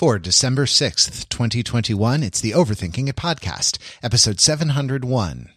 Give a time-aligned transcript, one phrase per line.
[0.00, 5.50] For December 6th, 2021, it's the Overthinking It podcast, episode 701.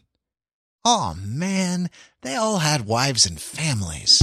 [0.83, 1.89] Aw, man,
[2.23, 4.21] they all had wives and families.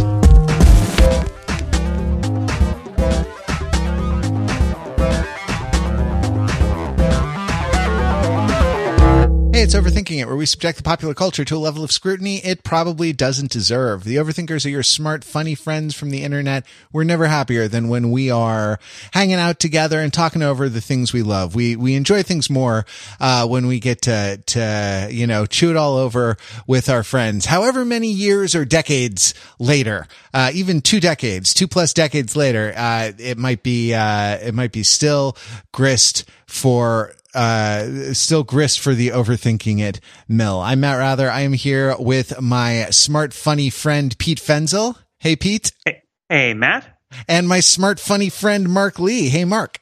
[9.61, 12.39] Hey, it's Overthinking It, where we subject the popular culture to a level of scrutiny
[12.39, 14.05] it probably doesn't deserve.
[14.05, 16.65] The Overthinkers are your smart, funny friends from the internet.
[16.95, 18.79] We're never happier than when we are
[19.13, 21.55] hanging out together and talking over the things we love.
[21.55, 22.87] We, we enjoy things more,
[23.21, 27.45] uh, when we get to, to, you know, chew it all over with our friends.
[27.45, 33.13] However many years or decades later, uh, even two decades, two plus decades later, uh,
[33.19, 35.37] it might be, uh, it might be still
[35.71, 40.61] grist for uh, still grist for the overthinking it mill.
[40.61, 41.31] I'm Matt Wrather.
[41.31, 44.97] I am here with my smart, funny friend, Pete Fenzel.
[45.19, 45.73] Hey, Pete.
[45.85, 46.99] Hey, hey, Matt.
[47.29, 49.29] And my smart, funny friend, Mark Lee.
[49.29, 49.81] Hey, Mark.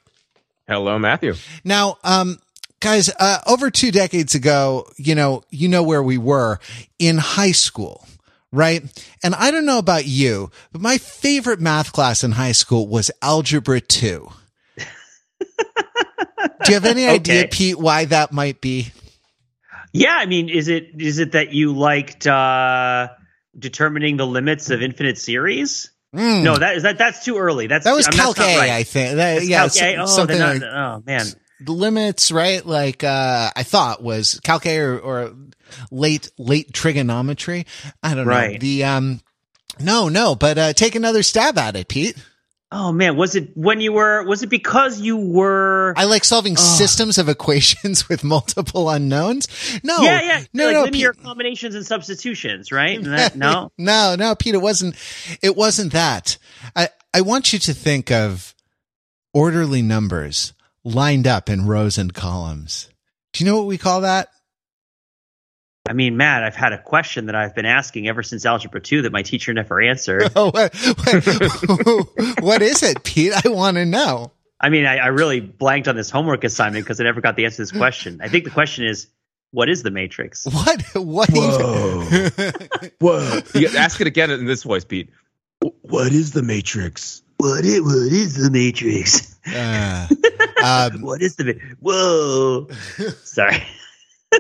[0.67, 1.35] Hello, Matthew.
[1.65, 2.39] Now, um,
[2.81, 6.59] guys, uh, over two decades ago, you know, you know where we were
[6.99, 8.07] in high school.
[8.51, 8.83] Right.
[9.23, 13.11] And I don't know about you, but my favorite math class in high school was
[13.21, 14.31] algebra two.
[16.69, 18.93] Do you have any idea, Pete, why that might be?
[19.93, 23.09] Yeah, I mean, is it is it that you liked uh
[23.59, 25.91] determining the limits of infinite series?
[26.15, 26.43] Mm.
[26.43, 27.67] No, that is that that's too early.
[27.67, 28.71] That's that was I'm- Calc not A, right.
[28.71, 29.17] I think.
[29.17, 29.97] That, yeah, Calc so- A?
[29.97, 31.27] Oh, something they're like oh man.
[31.61, 32.65] the limits, right?
[32.65, 35.35] Like uh I thought was Calc A or, or
[35.91, 37.67] late late trigonometry.
[38.03, 38.59] I don't know.
[38.59, 39.21] The um
[39.81, 42.17] no, no, but uh take another stab at it, Pete.
[42.71, 44.23] Oh man, was it when you were?
[44.25, 45.95] Was it because you were?
[45.97, 46.59] I like solving Ugh.
[46.59, 49.49] systems of equations with multiple unknowns.
[49.83, 50.45] No, yeah, yeah.
[50.53, 51.23] no, like no, linear Pete.
[51.25, 53.03] combinations and substitutions, right?
[53.03, 53.73] That, no.
[53.79, 54.97] no, no, Pete, it wasn't
[55.41, 56.37] it wasn't that.
[56.77, 58.55] I I want you to think of
[59.33, 60.53] orderly numbers
[60.85, 62.91] lined up in rows and columns.
[63.33, 64.29] Do you know what we call that?
[65.89, 69.03] I mean, Matt, I've had a question that I've been asking ever since Algebra two
[69.03, 70.31] that my teacher never answered.
[70.37, 73.33] Oh, what, what, what is it, Pete?
[73.45, 74.33] I want to know.
[74.61, 77.45] I mean, I, I really blanked on this homework assignment because I never got the
[77.45, 78.21] answer to this question.
[78.23, 79.07] I think the question is,
[79.51, 80.45] what is the matrix?
[80.47, 80.83] What?
[80.95, 81.29] What?
[81.33, 82.03] Whoa.
[82.13, 83.41] even- Whoa.
[83.55, 85.11] You ask it again in this voice, Pete.
[85.83, 87.23] What is the Matrix?
[87.39, 89.37] What is, what is the matrix?
[89.47, 90.07] Uh,
[90.93, 92.69] um, What is the ma- whoa?
[93.25, 93.63] Sorry,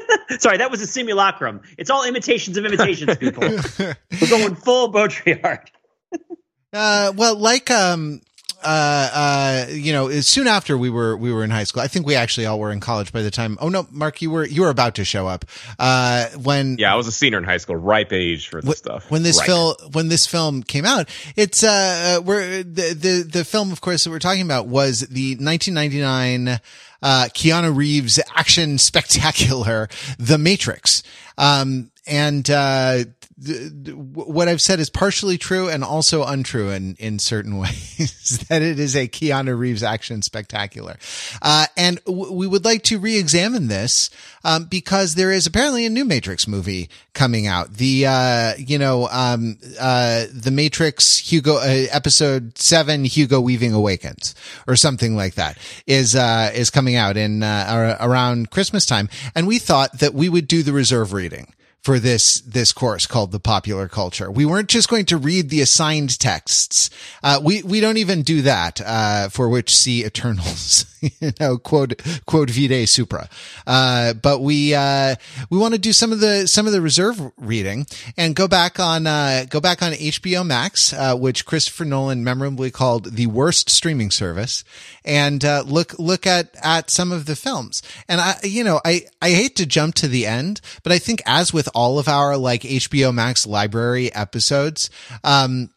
[0.38, 1.60] sorry, that was a simulacrum.
[1.76, 3.42] It's all imitations of imitations, people.
[3.42, 5.66] We're going full Baudrillard.
[6.72, 8.20] uh, well, like, um,
[8.62, 11.80] uh, uh, you know, soon after we were, we were in high school.
[11.80, 13.56] I think we actually all were in college by the time.
[13.60, 15.44] Oh no, Mark, you were, you were about to show up.
[15.78, 18.78] Uh, when, Yeah, I was a senior in high school, ripe age for this Wh-
[18.78, 19.10] stuff.
[19.10, 23.44] When this film when this film came out, it's uh uh, we're the the the
[23.44, 26.60] film of course that we're talking about was the 1999
[27.02, 29.88] uh Keanu Reeves action spectacular
[30.18, 31.02] The Matrix.
[31.36, 33.04] Um and uh
[33.40, 38.80] what I've said is partially true and also untrue in, in certain ways that it
[38.80, 40.98] is a Keanu Reeves action spectacular.
[41.40, 44.10] Uh, and w- we would like to re-examine this,
[44.44, 47.74] um, because there is apparently a new Matrix movie coming out.
[47.74, 54.34] The, uh, you know, um, uh, the Matrix Hugo, uh, episode seven, Hugo Weaving Awakens
[54.66, 59.08] or something like that is, uh, is coming out in, uh, around Christmas time.
[59.36, 61.52] And we thought that we would do the reserve reading
[61.82, 64.30] for this this course called the popular culture.
[64.30, 66.90] We weren't just going to read the assigned texts.
[67.22, 68.80] Uh, we we don't even do that.
[68.84, 73.28] Uh, for which see Eternals, you know, quote quote vide supra.
[73.66, 75.14] Uh, but we uh,
[75.50, 77.86] we want to do some of the some of the reserve reading
[78.16, 82.70] and go back on uh, go back on HBO Max, uh, which Christopher Nolan memorably
[82.70, 84.64] called the worst streaming service,
[85.04, 87.82] and uh, look look at at some of the films.
[88.08, 91.22] And I you know I I hate to jump to the end, but I think
[91.26, 94.90] as with all of our like HBO Max library episodes,
[95.24, 95.70] um,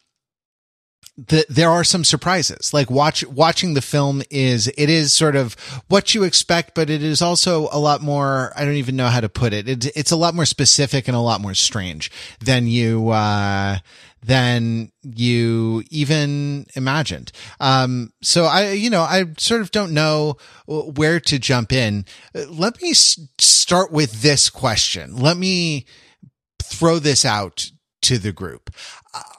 [1.16, 2.72] the, there are some surprises.
[2.72, 5.54] Like watch watching the film is it is sort of
[5.88, 8.52] what you expect, but it is also a lot more.
[8.56, 9.68] I don't even know how to put it.
[9.68, 12.10] It it's a lot more specific and a lot more strange
[12.40, 13.78] than you uh,
[14.24, 17.32] than you even imagined.
[17.60, 20.36] Um, so I you know I sort of don't know
[20.66, 22.04] where to jump in.
[22.34, 25.16] Let me s- start with this question.
[25.16, 25.86] Let me
[26.62, 27.70] throw this out
[28.02, 28.70] to the group.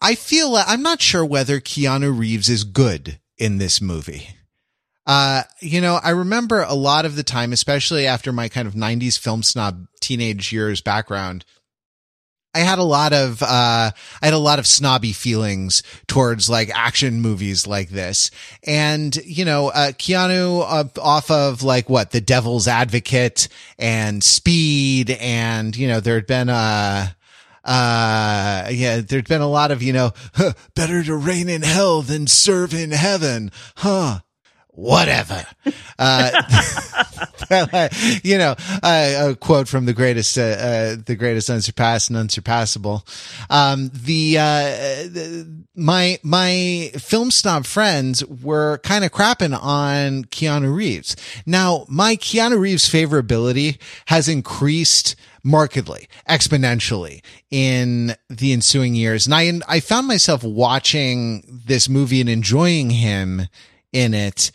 [0.02, 4.30] I feel like I'm not sure whether Keanu Reeves is good in this movie.
[5.06, 8.74] Uh, you know, I remember a lot of the time, especially after my kind of
[8.74, 11.44] 90s film snob teenage years background,
[12.54, 16.70] I had a lot of uh I had a lot of snobby feelings towards like
[16.74, 18.32] action movies like this.
[18.64, 23.48] And you know, uh Keanu uh, off of like what, The Devil's Advocate
[23.80, 27.08] and Speed and you know, there'd been uh
[27.66, 32.02] uh yeah there'd been a lot of you know huh, better to reign in hell
[32.02, 34.20] than serve in heaven huh
[34.74, 35.46] whatever.
[37.50, 37.88] Uh,
[38.24, 43.06] you know, uh, a quote from the greatest, uh, uh, the greatest unsurpassed and unsurpassable.
[43.50, 51.16] Um, the, the, my, my film snob friends were kind of crapping on Keanu Reeves.
[51.46, 53.78] Now, my Keanu Reeves favorability
[54.08, 57.22] has increased markedly, exponentially
[57.52, 59.28] in the ensuing years.
[59.28, 63.48] And I, I found myself watching this movie and enjoying him
[63.94, 64.52] in it.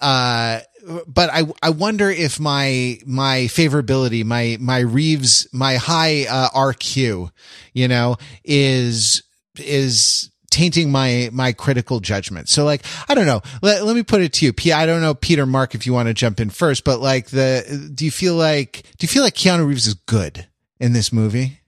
[0.00, 0.60] Uh,
[1.06, 7.30] but I, I wonder if my, my favorability, my, my Reeves, my high, uh, RQ,
[7.74, 9.22] you know, is,
[9.58, 12.48] is tainting my, my critical judgment.
[12.48, 13.42] So like, I don't know.
[13.62, 14.52] Let, let me put it to you.
[14.52, 17.28] P, I don't know, Peter, Mark, if you want to jump in first, but like
[17.28, 20.46] the, do you feel like, do you feel like Keanu Reeves is good
[20.78, 21.60] in this movie?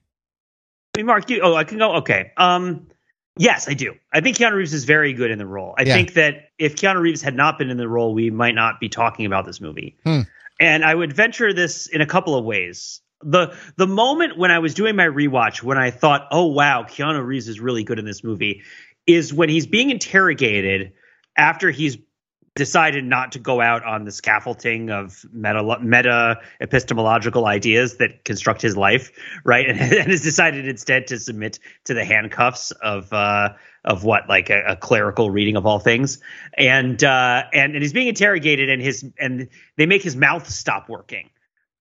[0.99, 1.95] Mark, you, oh, I can go.
[1.97, 2.31] Okay.
[2.37, 2.87] Um,
[3.37, 3.95] Yes, I do.
[4.11, 5.73] I think Keanu Reeves is very good in the role.
[5.77, 5.95] I yeah.
[5.95, 8.89] think that if Keanu Reeves had not been in the role, we might not be
[8.89, 9.97] talking about this movie.
[10.05, 10.21] Hmm.
[10.59, 13.01] And I would venture this in a couple of ways.
[13.23, 17.25] The the moment when I was doing my rewatch, when I thought, "Oh wow, Keanu
[17.25, 18.61] Reeves is really good in this movie,"
[19.07, 20.93] is when he's being interrogated
[21.35, 21.97] after he's
[22.55, 28.61] decided not to go out on the scaffolding of meta meta epistemological ideas that construct
[28.61, 29.11] his life,
[29.43, 29.67] right?
[29.73, 33.53] And, and has decided instead to submit to the handcuffs of uh,
[33.83, 36.19] of what like a, a, clerical reading of all things,
[36.55, 40.89] and uh, and and he's being interrogated, and his and they make his mouth stop
[40.89, 41.29] working.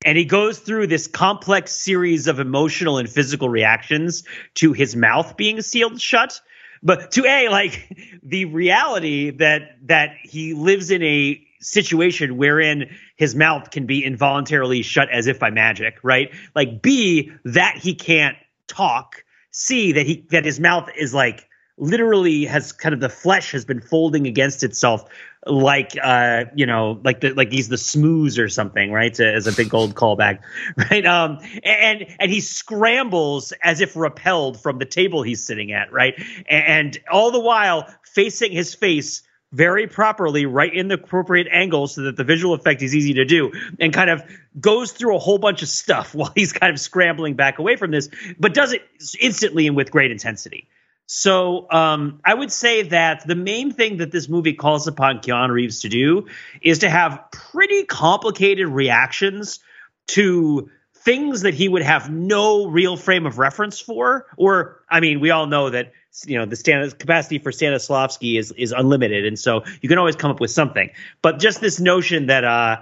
[0.05, 4.25] And he goes through this complex series of emotional and physical reactions
[4.55, 6.41] to his mouth being sealed shut
[6.83, 13.35] but to a like the reality that that he lives in a situation wherein his
[13.35, 16.35] mouth can be involuntarily shut as if by magic, right?
[16.55, 18.37] Like B that he can't
[18.67, 21.49] talk, C that he that his mouth is like
[21.79, 25.09] literally has kind of the flesh has been folding against itself
[25.47, 29.15] like uh you know like the like he's the smooze or something right?
[29.15, 30.41] To, as a big gold callback
[30.77, 31.05] right?
[31.05, 36.15] Um and and he scrambles as if repelled from the table he's sitting at right?
[36.49, 39.23] And all the while facing his face
[39.53, 43.25] very properly right in the appropriate angle so that the visual effect is easy to
[43.25, 44.23] do and kind of
[44.59, 47.91] goes through a whole bunch of stuff while he's kind of scrambling back away from
[47.91, 48.83] this but does it
[49.21, 50.69] instantly and with great intensity
[51.15, 55.51] so um, I would say that the main thing that this movie calls upon Keanu
[55.51, 56.29] Reeves to do
[56.63, 59.61] is to have pretty complicated reactions
[60.07, 64.25] to things that he would have no real frame of reference for.
[64.39, 65.93] Or, I mean, we all know that
[66.25, 70.17] you know the stand- capacity for Stanislavski is is unlimited, and so you can always
[70.17, 70.93] come up with something.
[71.21, 72.79] But just this notion that uh,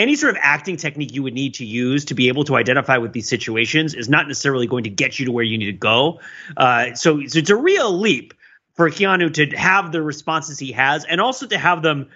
[0.00, 2.96] any sort of acting technique you would need to use to be able to identify
[2.96, 5.72] with these situations is not necessarily going to get you to where you need to
[5.72, 6.20] go.
[6.56, 8.34] Uh, so, so it's a real leap
[8.74, 12.08] for Keanu to have the responses he has, and also to have them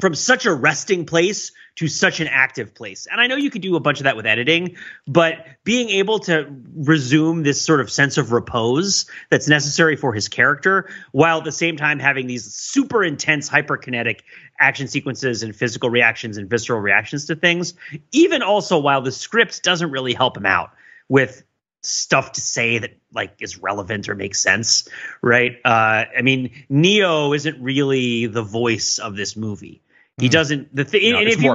[0.00, 3.06] from such a resting place to such an active place.
[3.10, 4.76] And I know you could do a bunch of that with editing,
[5.06, 10.28] but being able to resume this sort of sense of repose that's necessary for his
[10.28, 14.20] character, while at the same time having these super intense hyperkinetic
[14.58, 17.74] action sequences and physical reactions and visceral reactions to things,
[18.12, 20.70] even also while the script doesn't really help him out
[21.08, 21.42] with
[21.82, 24.88] stuff to say that like is relevant or makes sense,
[25.22, 25.58] right?
[25.64, 29.82] Uh, I mean, Neo isn't really the voice of this movie.
[30.18, 30.32] He mm.
[30.32, 30.74] doesn't.
[30.74, 31.54] The thing, no, and if you,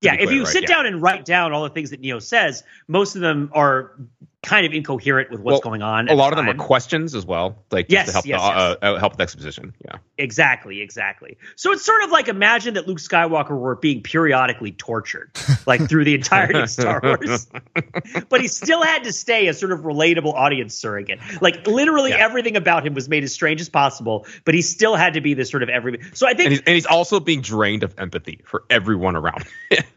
[0.00, 0.74] yeah, if you right, sit yeah.
[0.74, 3.98] down and write down all the things that Neo says, most of them are
[4.44, 6.08] kind of incoherent with what's well, going on.
[6.08, 8.56] A lot of them are questions as well, like yes, to help yes, the, yes.
[8.56, 9.74] Uh, uh, help with exposition.
[9.84, 11.38] Yeah, exactly, exactly.
[11.56, 15.30] So it's sort of like imagine that Luke Skywalker were being periodically tortured,
[15.66, 17.46] like through the entirety of Star Wars,
[18.28, 21.20] but he still had to stay a sort of relatable audience surrogate.
[21.40, 22.24] Like literally yeah.
[22.24, 25.34] everything about him was made as strange as possible, but he still had to be
[25.34, 26.00] this sort of every.
[26.12, 29.44] So I think, and he's, and he's also being drained of empathy for everyone around.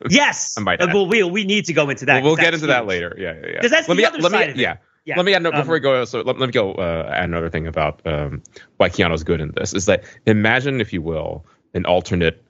[0.10, 0.80] yes, I might.
[0.80, 2.24] well, we we need to go into that.
[2.24, 2.70] Well, we'll get into huge.
[2.70, 3.16] that later.
[3.18, 3.54] Yeah, yeah, yeah.
[3.54, 4.78] Because that's let the me, other side me, yeah.
[5.06, 5.16] Yeah.
[5.16, 6.04] Let me add before um, we go.
[6.04, 8.44] So let, let me go uh, add another thing about um,
[8.76, 12.44] why Keanu's good in this is that imagine, if you will, an alternate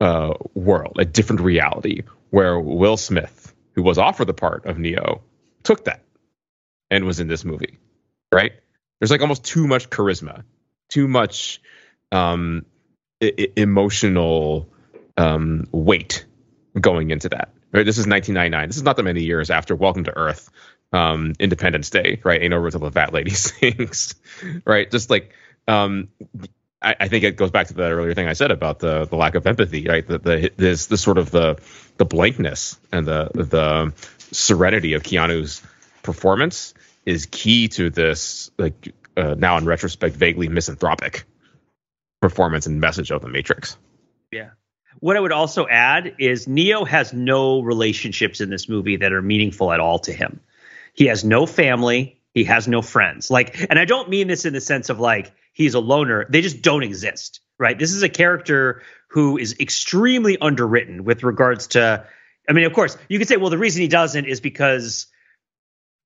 [0.00, 5.20] uh, world, a different reality where Will Smith, who was offered the part of Neo,
[5.62, 6.02] took that
[6.90, 7.78] and was in this movie.
[8.32, 8.52] Right?
[8.98, 10.44] There's like almost too much charisma,
[10.88, 11.60] too much
[12.12, 12.64] um,
[13.22, 14.70] I- emotional
[15.18, 16.24] um, weight
[16.80, 17.50] going into that.
[17.72, 17.84] Right?
[17.84, 18.68] This is 1999.
[18.68, 20.50] This is not that many years after Welcome to Earth
[20.92, 22.42] um, Independence Day, right?
[22.42, 24.14] Ain't no room till the fat lady sings,
[24.64, 24.90] right?
[24.90, 25.32] Just like
[25.68, 26.08] um,
[26.82, 29.16] I, I, think it goes back to that earlier thing I said about the the
[29.16, 30.06] lack of empathy, right?
[30.06, 31.60] The, the this the sort of the
[31.96, 33.92] the blankness and the the
[34.32, 35.62] serenity of Keanu's
[36.02, 41.24] performance is key to this like uh, now in retrospect vaguely misanthropic
[42.20, 43.76] performance and message of the Matrix.
[44.30, 44.50] Yeah.
[44.98, 49.22] What I would also add is Neo has no relationships in this movie that are
[49.22, 50.40] meaningful at all to him.
[50.94, 52.20] He has no family.
[52.34, 53.30] He has no friends.
[53.30, 56.26] Like, and I don't mean this in the sense of like he's a loner.
[56.28, 57.78] They just don't exist, right?
[57.78, 62.06] This is a character who is extremely underwritten with regards to.
[62.48, 65.06] I mean, of course, you could say, well, the reason he doesn't is because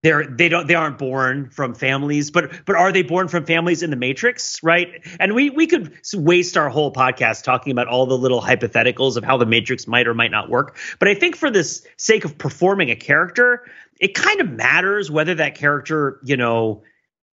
[0.05, 3.83] they're they don't they aren't born from families but but are they born from families
[3.83, 8.07] in the matrix right and we we could waste our whole podcast talking about all
[8.07, 11.35] the little hypotheticals of how the matrix might or might not work but i think
[11.35, 13.65] for this sake of performing a character
[14.01, 16.83] it kind of matters whether that character you know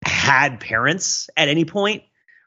[0.05, 2.03] had parents at any point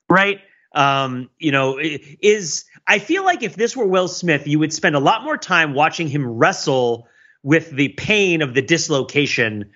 [0.08, 0.40] right
[0.74, 4.94] um you know is i feel like if this were will smith you would spend
[4.94, 7.08] a lot more time watching him wrestle
[7.42, 9.70] with the pain of the dislocation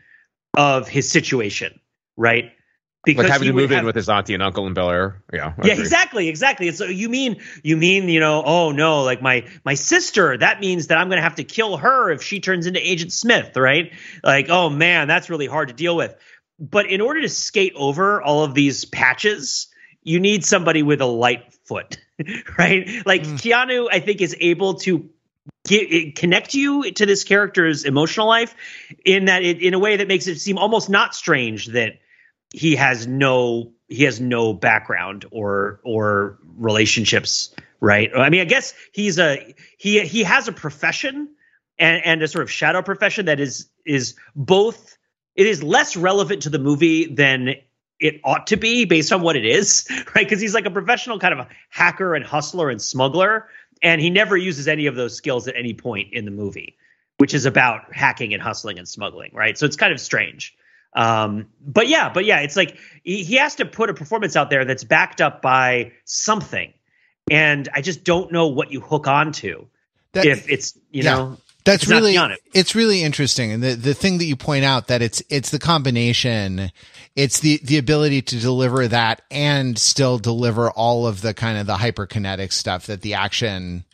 [0.57, 1.79] of his situation,
[2.17, 2.53] right?
[3.05, 5.23] Because like having to move have, in with his auntie and uncle in Bel Air.
[5.33, 5.55] Yeah.
[5.59, 5.83] I yeah, agree.
[5.83, 6.69] exactly, exactly.
[6.69, 10.61] And so you mean you mean, you know, oh no, like my my sister, that
[10.61, 13.93] means that I'm gonna have to kill her if she turns into Agent Smith, right?
[14.23, 16.15] Like, oh man, that's really hard to deal with.
[16.59, 19.69] But in order to skate over all of these patches,
[20.03, 21.99] you need somebody with a light foot,
[22.59, 22.89] right?
[23.05, 23.35] Like mm.
[23.35, 25.11] Keanu, I think, is able to
[25.67, 28.55] get, connect you to this character's emotional life
[29.05, 31.99] in that it, in a way that makes it seem almost not strange that
[32.55, 38.75] he has no he has no background or or relationships right i mean i guess
[38.93, 41.29] he's a he he has a profession
[41.79, 44.97] and and a sort of shadow profession that is is both
[45.37, 47.55] it is less relevant to the movie than
[48.01, 51.19] it ought to be based on what it is right because he's like a professional
[51.19, 53.49] kind of a hacker and hustler and smuggler
[53.85, 56.77] and he never uses any of those skills at any point in the movie,
[57.19, 59.57] which is about hacking and hustling and smuggling, right?
[59.59, 60.57] So it's kind of strange.
[60.95, 64.51] Um, but yeah, but yeah, it's like he, he has to put a performance out
[64.51, 66.73] there that's backed up by something,
[67.31, 69.67] and I just don't know what you hook onto
[70.15, 71.15] that, if it's you yeah.
[71.15, 72.41] know that's really it.
[72.53, 75.59] it's really interesting and the the thing that you point out that it's it's the
[75.59, 76.71] combination
[77.17, 81.67] it's the the ability to deliver that and still deliver all of the kind of
[81.67, 83.85] the hyperkinetic stuff that the action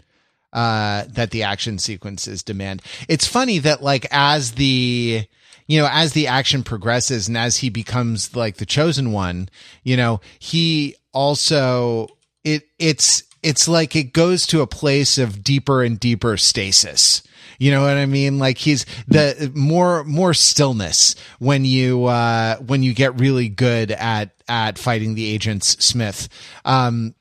[0.52, 5.24] uh that the action sequences demand it's funny that like as the
[5.70, 9.48] you know as the action progresses and as he becomes like the chosen one
[9.84, 12.08] you know he also
[12.42, 17.22] it it's it's like it goes to a place of deeper and deeper stasis
[17.60, 18.38] you know what I mean?
[18.38, 24.30] Like he's the more more stillness when you uh when you get really good at
[24.48, 26.30] at fighting the agents Smith.
[26.64, 27.14] Um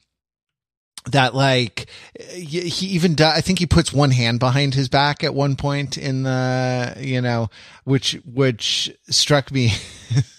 [1.05, 1.89] that like
[2.33, 6.23] he even I think he puts one hand behind his back at one point in
[6.23, 7.49] the you know
[7.85, 9.71] which which struck me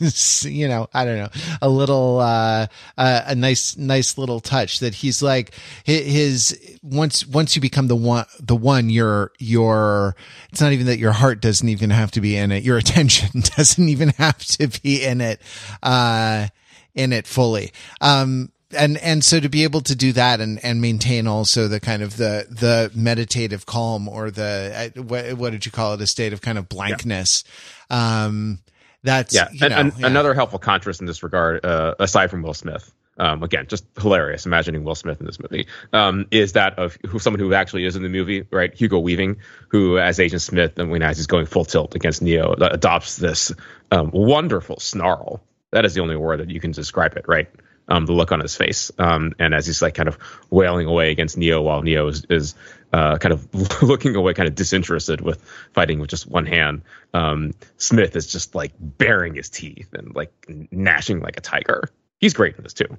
[0.43, 1.31] you know I don't know
[1.63, 2.67] a little uh,
[2.99, 7.97] uh, a nice nice little touch that he's like his once once you become the
[7.97, 10.15] one the one your your
[10.51, 13.41] it's not even that your heart doesn't even have to be in it your attention
[13.57, 15.41] doesn't even have to be in it
[15.83, 16.47] uh
[16.95, 17.73] in it fully.
[18.01, 21.81] Um and and so to be able to do that and and maintain also the
[21.81, 26.01] kind of the the meditative calm or the uh, what, what did you call it
[26.01, 27.45] a state of kind of blankness
[27.91, 28.25] yeah.
[28.25, 28.59] um
[29.03, 29.49] that's yeah.
[29.51, 30.07] You know, and, yeah.
[30.07, 34.47] another helpful contrast in this regard uh, aside from will smith um, again, just hilarious
[34.47, 37.95] imagining Will Smith in this movie, um, is that of who, someone who actually is
[37.95, 38.73] in the movie, right?
[38.73, 39.37] Hugo Weaving,
[39.69, 43.53] who as Agent Smith, and when as he's going full tilt against Neo, adopts this
[43.91, 45.43] um, wonderful snarl.
[45.71, 47.49] That is the only word that you can describe it, right?
[47.91, 48.91] Um, the look on his face.
[48.99, 50.17] Um, and as he's like kind of
[50.49, 52.55] wailing away against Neo while Neo is, is
[52.93, 55.43] uh, kind of looking away, kind of disinterested with
[55.75, 56.83] fighting with just one hand,
[57.13, 60.33] um, Smith is just like baring his teeth and like
[60.71, 61.91] gnashing like a tiger.
[62.21, 62.97] He's great in this too.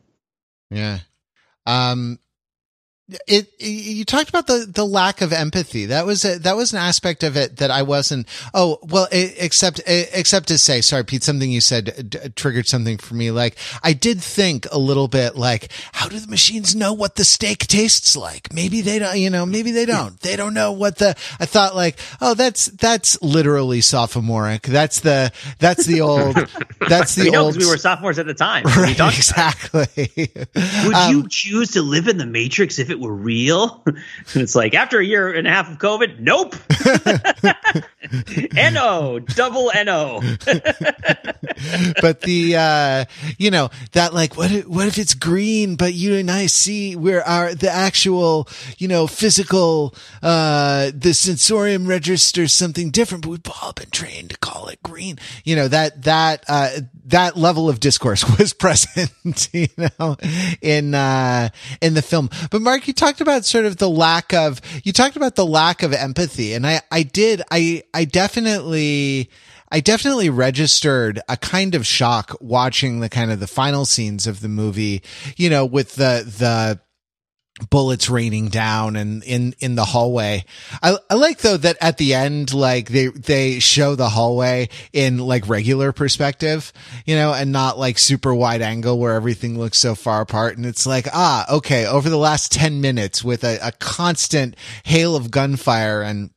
[0.70, 1.00] Yeah.
[1.66, 2.20] Um,
[3.28, 5.86] it, it, you talked about the the lack of empathy.
[5.88, 9.36] That was a, that was an aspect of it that I wasn't oh well it,
[9.38, 13.32] except except to say sorry Pete something you said d- triggered something for me.
[13.32, 17.26] Like I did think a little bit like how do the machines know what the
[17.26, 18.54] steak tastes like?
[18.54, 20.20] Maybe they don't you know maybe they don't.
[20.22, 24.64] They don't know what the I thought like oh that's that's literally sophomoric.
[24.64, 26.36] That's the that's the old
[26.88, 28.66] that's the we old we were sophomores at the time.
[28.82, 30.10] Right, exactly.
[30.56, 33.84] Would um, you choose to live in the matrix if it were real?
[33.86, 33.98] and
[34.36, 36.56] it's like after a year and a half of COVID, nope.
[38.72, 40.22] no double no
[42.02, 43.06] but the uh
[43.38, 46.96] you know that like what if, what if it's green but you and i see
[46.96, 49.94] where our the actual you know physical
[50.24, 55.18] uh the sensorium registers something different but we've all been trained to call it green
[55.44, 56.70] you know that that uh
[57.06, 60.18] that level of discourse was present you know
[60.62, 61.50] in uh
[61.82, 65.16] in the film but mark you talked about sort of the lack of you talked
[65.16, 69.30] about the lack of empathy and i i did i i definitely
[69.74, 74.42] I definitely registered a kind of shock watching the kind of the final scenes of
[74.42, 75.02] the movie,
[75.38, 76.82] you know, with the, the,
[77.70, 80.44] bullets raining down and in in the hallway.
[80.82, 85.18] I, I like though that at the end like they they show the hallway in
[85.20, 86.74] like regular perspective
[87.06, 90.58] you know and not like super wide angle where everything looks so far apart.
[90.58, 95.16] And it's like ah okay over the last 10 minutes with a, a constant hail
[95.16, 96.32] of gunfire and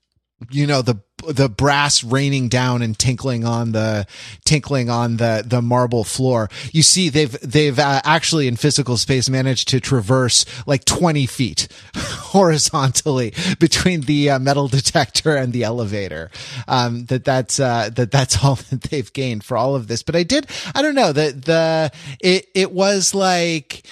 [0.51, 4.07] you know the the brass raining down and tinkling on the
[4.45, 6.51] tinkling on the the marble floor.
[6.73, 11.69] You see they've they've uh, actually in physical space managed to traverse like 20 feet
[11.97, 16.31] horizontally between the uh, metal detector and the elevator.
[16.69, 20.03] Um, that that's uh, that that's all that they've gained for all of this.
[20.03, 23.87] But i did i don't know the the it it was like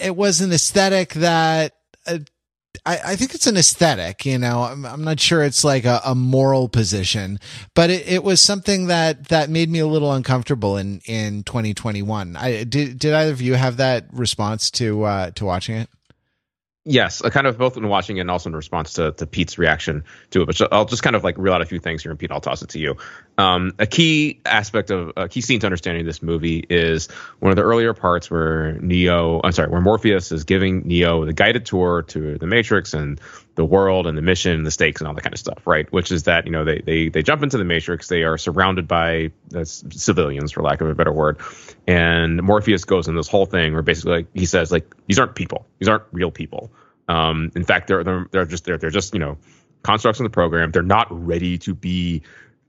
[0.00, 1.74] it was an aesthetic that
[2.06, 2.18] uh,
[2.86, 6.00] I, I, think it's an aesthetic, you know, I'm, I'm not sure it's like a,
[6.04, 7.38] a moral position,
[7.74, 12.34] but it, it, was something that, that made me a little uncomfortable in, in 2021.
[12.34, 15.88] I did, did either of you have that response to, uh, to watching it?
[16.84, 20.02] Yes, kind of both in watching it and also in response to, to Pete's reaction
[20.30, 20.46] to it.
[20.46, 22.40] But I'll just kind of like reel out a few things here, and Pete, I'll
[22.40, 22.96] toss it to you.
[23.38, 27.08] Um, a key aspect of a key scene to understanding this movie is
[27.38, 31.32] one of the earlier parts where Neo, I'm sorry, where Morpheus is giving Neo the
[31.32, 33.18] guided tour to the Matrix and
[33.54, 35.90] the world and the mission and the stakes and all that kind of stuff, right?
[35.90, 38.86] Which is that you know they they they jump into the Matrix, they are surrounded
[38.86, 41.38] by uh, civilians, for lack of a better word,
[41.86, 45.34] and Morpheus goes in this whole thing where basically like, he says like these aren't
[45.34, 46.70] people, these aren't real people.
[47.08, 49.38] Um, in fact, they're they're they're just they're they're just you know
[49.82, 50.70] constructs in the program.
[50.70, 52.22] They're not ready to be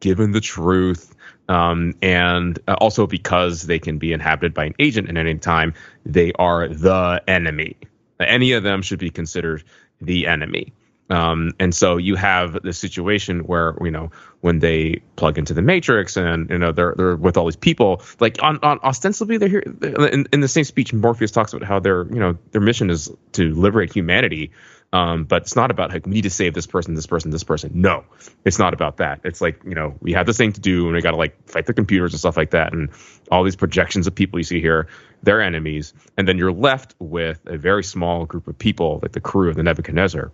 [0.03, 1.15] given the truth.
[1.47, 5.73] Um, and uh, also because they can be inhabited by an agent at any time,
[6.05, 7.77] they are the enemy.
[8.19, 9.63] Any of them should be considered
[10.01, 10.73] the enemy.
[11.09, 15.61] Um, and so you have the situation where you know when they plug into the
[15.61, 19.49] matrix and you know they're they're with all these people like on, on ostensibly they're
[19.49, 22.89] here in, in the same speech Morpheus talks about how their you know their mission
[22.89, 24.51] is to liberate humanity
[24.93, 27.43] um, but it's not about like we need to save this person, this person, this
[27.43, 27.71] person.
[27.73, 28.05] No,
[28.45, 29.21] it's not about that.
[29.23, 31.49] It's like you know we have this thing to do, and we got to like
[31.49, 32.89] fight the computers and stuff like that, and
[33.31, 34.87] all these projections of people you see here,
[35.23, 39.19] they're enemies, and then you're left with a very small group of people, like the
[39.19, 40.31] crew of the Nebuchadnezzar,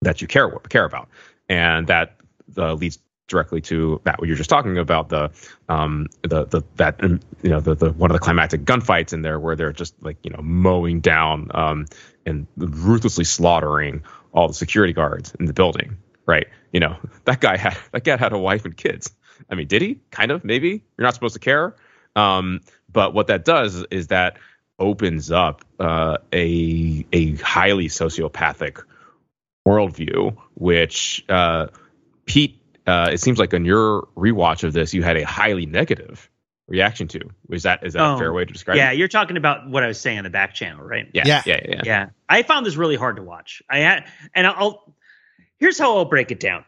[0.00, 1.08] that you care care about,
[1.46, 2.16] and that
[2.56, 5.30] uh, leads directly to that what you're just talking about the
[5.68, 9.38] um the the that you know the the one of the climactic gunfights in there
[9.38, 11.86] where they're just like you know mowing down um
[12.24, 16.48] and ruthlessly slaughtering all the security guards in the building right?
[16.72, 19.10] You know that guy had that guy had a wife and kids.
[19.50, 20.00] I mean did he?
[20.10, 20.82] Kind of maybe.
[20.96, 21.74] You're not supposed to care.
[22.14, 22.60] Um
[22.92, 24.38] but what that does is that
[24.78, 28.82] opens up uh, a a highly sociopathic
[29.66, 31.68] worldview, which uh,
[32.24, 36.30] Pete, uh, it seems like on your rewatch of this, you had a highly negative
[36.68, 37.20] reaction to.
[37.50, 38.94] Is that is that oh, a fair way to describe yeah, it?
[38.94, 41.08] Yeah, you're talking about what I was saying on the back channel, right?
[41.12, 41.82] Yeah, yeah, yeah, yeah.
[41.84, 42.06] yeah.
[42.28, 43.62] I found this really hard to watch.
[43.68, 44.94] I had, and I'll
[45.58, 46.64] here's how I'll break it down.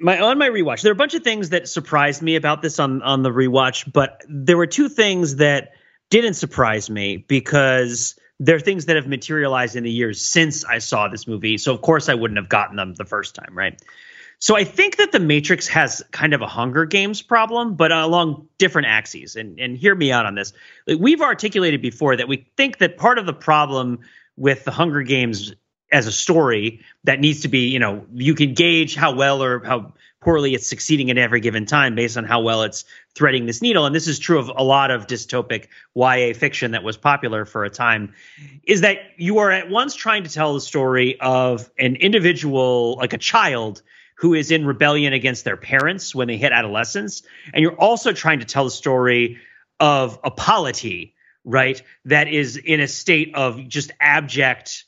[0.00, 2.78] My on my rewatch, there are a bunch of things that surprised me about this
[2.78, 5.72] on on the rewatch, but there were two things that
[6.10, 11.08] didn't surprise me because they're things that have materialized in the years since I saw
[11.08, 11.58] this movie.
[11.58, 13.80] So of course I wouldn't have gotten them the first time, right?
[14.40, 18.48] So I think that the Matrix has kind of a Hunger Games problem, but along
[18.58, 19.36] different axes.
[19.36, 20.52] And and hear me out on this.
[20.86, 24.00] Like we've articulated before that we think that part of the problem
[24.36, 25.52] with the Hunger Games
[25.92, 29.62] as a story that needs to be, you know, you can gauge how well or
[29.62, 33.60] how poorly it's succeeding at every given time based on how well it's threading this
[33.60, 33.86] needle.
[33.86, 37.64] And this is true of a lot of dystopic YA fiction that was popular for
[37.64, 38.14] a time,
[38.62, 43.12] is that you are at once trying to tell the story of an individual, like
[43.12, 43.82] a child,
[44.20, 47.22] who is in rebellion against their parents when they hit adolescence.
[47.54, 49.38] And you're also trying to tell the story
[49.80, 54.84] of a polity, right, that is in a state of just abject,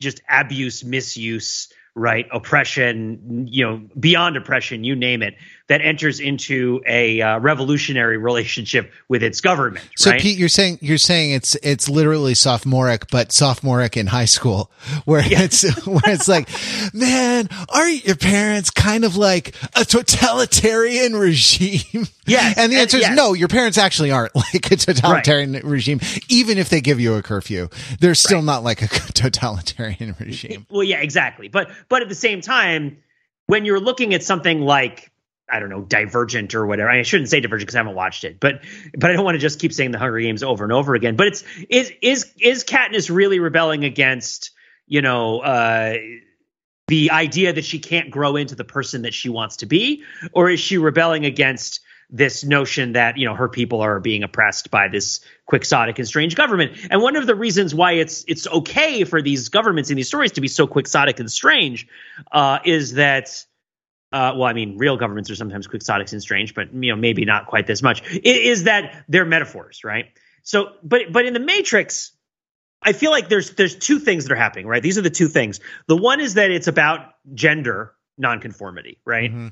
[0.00, 2.26] just abuse, misuse right?
[2.30, 5.34] Oppression, you know, beyond oppression, you name it,
[5.68, 9.86] that enters into a uh, revolutionary relationship with its government.
[9.96, 10.20] So right?
[10.20, 14.70] Pete, you're saying you're saying it's it's literally sophomoric, but sophomoric in high school,
[15.04, 15.42] where yeah.
[15.42, 16.48] it's where it's like,
[16.94, 22.06] man, aren't your parents kind of like a totalitarian regime?
[22.26, 23.16] Yeah, and the answer and, is yes.
[23.16, 23.34] no.
[23.34, 25.64] Your parents actually aren't like a totalitarian right.
[25.64, 26.00] regime,
[26.30, 27.68] even if they give you a curfew.
[28.00, 28.44] They're still right.
[28.44, 30.66] not like a totalitarian regime.
[30.70, 31.48] Well, yeah, exactly.
[31.48, 32.98] But but at the same time,
[33.46, 35.10] when you're looking at something like
[35.50, 36.90] I don't know, Divergent or whatever.
[36.90, 38.62] I shouldn't say Divergent because I haven't watched it, but
[38.96, 41.16] but I don't want to just keep saying the Hunger Games over and over again.
[41.16, 44.50] But it's is is is Katniss really rebelling against
[44.86, 45.94] you know uh,
[46.88, 50.50] the idea that she can't grow into the person that she wants to be, or
[50.50, 51.80] is she rebelling against
[52.10, 56.34] this notion that you know her people are being oppressed by this quixotic and strange
[56.34, 56.72] government?
[56.90, 60.32] And one of the reasons why it's it's okay for these governments in these stories
[60.32, 61.88] to be so quixotic and strange
[62.32, 63.44] uh, is that
[64.12, 67.24] uh, well, I mean, real governments are sometimes quixotic and strange, but you know, maybe
[67.24, 68.02] not quite this much.
[68.10, 70.06] It is that they're metaphors, right?
[70.42, 72.12] So, but but in the Matrix,
[72.82, 74.82] I feel like there's there's two things that are happening, right?
[74.82, 75.60] These are the two things.
[75.88, 77.00] The one is that it's about
[77.34, 79.30] gender nonconformity, right?
[79.30, 79.48] Mm-hmm.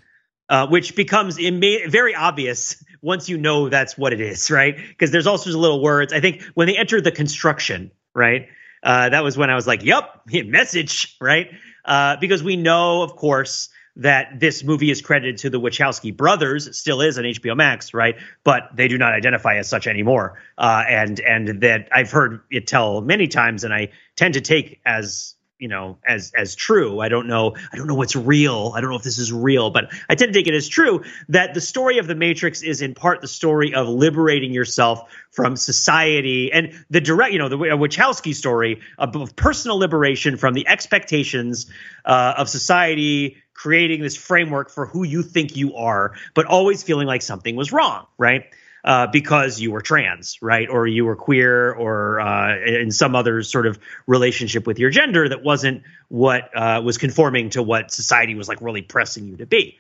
[0.48, 4.76] Uh, which becomes very obvious once you know that's what it is, right?
[4.76, 6.12] Because there's all sorts of little words.
[6.12, 8.48] I think when they enter the construction, right?
[8.80, 11.50] Uh, that was when I was like, "Yep, message," right?
[11.84, 16.66] Uh, because we know, of course, that this movie is credited to the Wachowski brothers,
[16.66, 18.16] it still is on HBO Max, right?
[18.44, 20.38] But they do not identify as such anymore.
[20.58, 24.80] Uh, and and that I've heard it tell many times, and I tend to take
[24.84, 27.00] as you know as as true.
[27.00, 28.72] I don't know i don't know what's real.
[28.74, 31.02] I don't know if this is real but i tend to take it as true
[31.28, 35.56] that the story of the matrix is in part the story of liberating yourself from
[35.56, 41.66] society and the direct you know the wachowski story of personal liberation from the expectations
[42.04, 47.06] uh, of society creating this framework for who you think you are but always feeling
[47.06, 48.44] like something was wrong right
[48.86, 50.68] uh, because you were trans, right?
[50.70, 55.28] Or you were queer or uh, in some other sort of relationship with your gender
[55.28, 59.46] that wasn't what uh, was conforming to what society was like really pressing you to
[59.46, 59.78] be.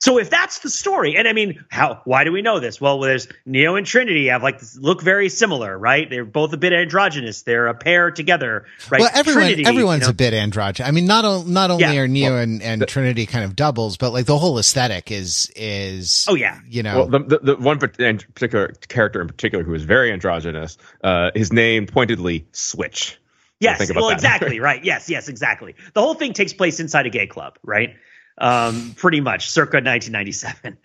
[0.00, 2.02] So if that's the story, and I mean, how?
[2.04, 2.80] Why do we know this?
[2.80, 6.08] Well, there's Neo and Trinity have like look very similar, right?
[6.08, 7.42] They're both a bit androgynous.
[7.42, 9.00] They're a pair together, right?
[9.00, 10.10] Well, everyone, Trinity, everyone's you know?
[10.10, 10.88] a bit androgynous.
[10.88, 13.56] I mean, not not only yeah, are Neo well, and, and the, Trinity kind of
[13.56, 16.26] doubles, but like the whole aesthetic is is.
[16.28, 19.82] Oh yeah, you know, well, the, the, the one particular character in particular who is
[19.82, 23.18] very androgynous, uh, his name pointedly Switch.
[23.60, 24.14] Yes, well, that.
[24.14, 24.84] exactly, right.
[24.84, 25.74] Yes, yes, exactly.
[25.92, 27.96] The whole thing takes place inside a gay club, right?
[28.38, 30.78] Um, pretty much circa 1997.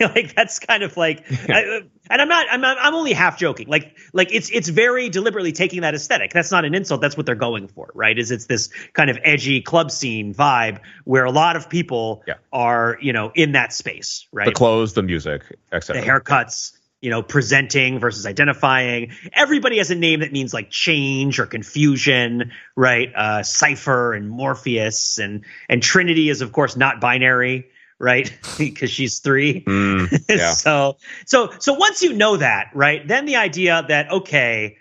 [0.14, 3.68] like that's kind of like, I, and I'm not, I'm, I'm only half joking.
[3.68, 6.32] Like, like it's, it's very deliberately taking that aesthetic.
[6.32, 7.00] That's not an insult.
[7.00, 8.18] That's what they're going for, right?
[8.18, 12.34] Is it's this kind of edgy club scene vibe where a lot of people yeah.
[12.52, 14.46] are, you know, in that space, right?
[14.46, 16.00] The clothes, the music, etc.
[16.00, 19.12] The haircuts, you know, presenting versus identifying.
[19.32, 23.12] Everybody has a name that means like change or confusion, right?
[23.14, 27.66] Uh, Cypher and Morpheus and and Trinity is of course not binary,
[27.98, 28.32] right?
[28.58, 29.62] because she's three.
[29.62, 30.52] Mm, yeah.
[30.52, 33.06] so so so once you know that, right?
[33.06, 34.78] Then the idea that okay,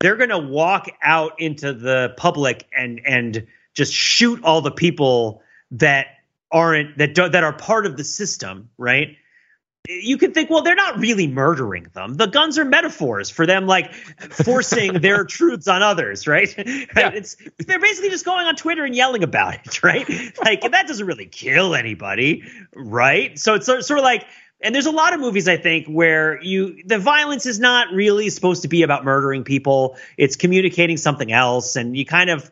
[0.00, 5.42] they're going to walk out into the public and and just shoot all the people
[5.72, 6.06] that
[6.50, 9.16] aren't that do, that are part of the system, right?
[9.88, 12.14] You could think, well, they're not really murdering them.
[12.14, 16.54] The guns are metaphors for them, like forcing their truths on others, right?
[16.56, 17.10] Yeah.
[17.18, 20.06] It's they're basically just going on Twitter and yelling about it, right?
[20.38, 23.38] Like that doesn't really kill anybody, right?
[23.38, 24.26] So it's sort of like,
[24.60, 28.28] and there's a lot of movies I think where you the violence is not really
[28.28, 29.96] supposed to be about murdering people.
[30.16, 32.50] It's communicating something else, and you kind of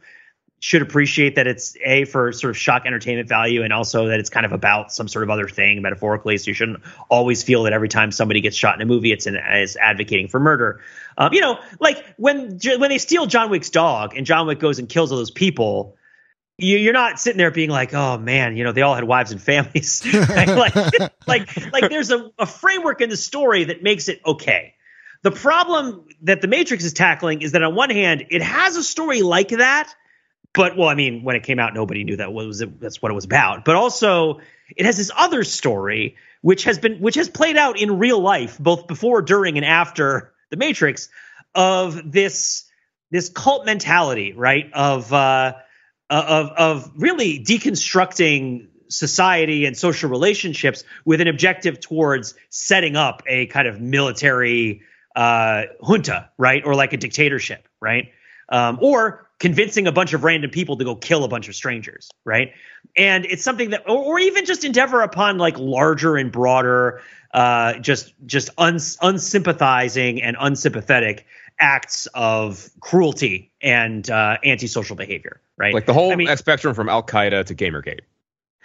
[0.61, 4.31] should appreciate that it's a for sort of shock entertainment value and also that it's
[4.31, 7.73] kind of about some sort of other thing metaphorically so you shouldn't always feel that
[7.73, 10.81] every time somebody gets shot in a movie it's an, is advocating for murder
[11.19, 14.79] um, you know like when when they steal john wick's dog and john wick goes
[14.79, 15.97] and kills all those people
[16.59, 19.33] you, are not sitting there being like, oh man, you know, they all had wives
[19.33, 20.03] and families.
[20.15, 20.49] like,
[21.27, 24.75] like, like there's a, a framework in the story that makes it okay.
[25.23, 28.83] The problem that the Matrix is tackling is that on one hand, it has a
[28.83, 29.93] story like that,
[30.55, 33.15] but well, I mean, when it came out, nobody knew that was that's what it
[33.15, 33.65] was about.
[33.65, 34.41] But also,
[34.77, 38.59] it has this other story which has been which has played out in real life,
[38.59, 41.09] both before, during, and after the Matrix,
[41.55, 42.65] of this
[43.11, 44.71] this cult mentality, right?
[44.73, 45.55] Of uh,
[46.11, 53.47] of of really deconstructing society and social relationships with an objective towards setting up a
[53.47, 54.83] kind of military
[55.17, 58.13] uh, junta, right, or like a dictatorship, right,
[58.49, 62.11] um, or convincing a bunch of random people to go kill a bunch of strangers,
[62.25, 62.53] right?
[62.97, 67.03] And it's something that, or, or even just endeavor upon like larger and broader,
[67.35, 71.27] uh, just just uns, unsympathizing and unsympathetic
[71.59, 75.75] acts of cruelty and uh, antisocial behavior, right?
[75.75, 78.01] Like the whole I mean, spectrum from Al Qaeda to Gamergate.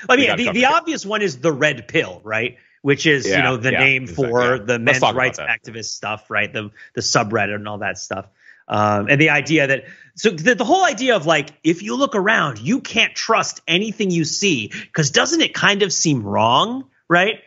[0.10, 2.58] I mean, the, the obvious one is the red pill, right?
[2.82, 4.64] Which is yeah, you know the yeah, name exactly, for yeah.
[4.64, 6.52] the men's rights activist stuff, right?
[6.52, 8.28] The the subreddit and all that stuff.
[8.68, 9.84] Um, and the idea that
[10.22, 14.12] so the, the, whole idea of like if you look around you can't trust anything
[14.12, 17.40] you see because doesn't it kind of seem wrong right?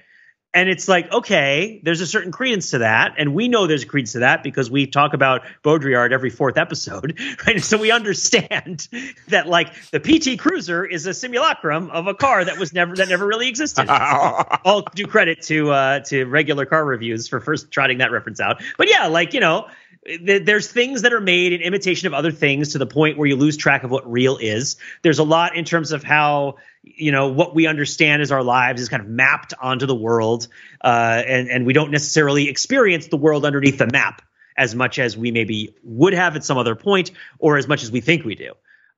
[0.52, 3.86] And it's like okay there's a certain credence to that and we know there's a
[3.86, 7.62] credence to that because we talk about baudrillard every fourth episode right?
[7.62, 8.88] So we understand
[9.28, 13.08] that like the pt cruiser is a simulacrum of a car that was never that
[13.08, 13.88] never really existed.
[14.64, 18.64] All due credit to uh to regular car reviews for first trotting that reference out.
[18.78, 19.68] But yeah like you know
[20.20, 23.36] there's things that are made in imitation of other things to the point where you
[23.36, 24.76] lose track of what real is.
[25.02, 28.82] There's a lot in terms of how you know what we understand as our lives
[28.82, 30.48] is kind of mapped onto the world,
[30.82, 34.22] uh, and and we don't necessarily experience the world underneath the map
[34.56, 37.90] as much as we maybe would have at some other point, or as much as
[37.90, 38.52] we think we do.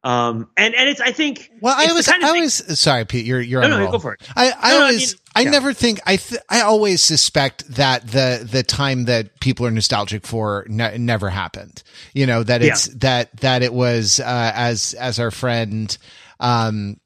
[0.06, 3.60] Um, and and it's I think well I was I was sorry Pete you're you're
[3.62, 4.22] no, no, go for it.
[4.36, 7.66] I I no, always no, I, mean, I never think I th- I always suspect
[7.74, 11.82] that the the time that people are nostalgic for ne- never happened.
[12.14, 12.94] You know that it's yeah.
[12.98, 15.98] that that it was uh, as as our friend
[16.38, 17.00] um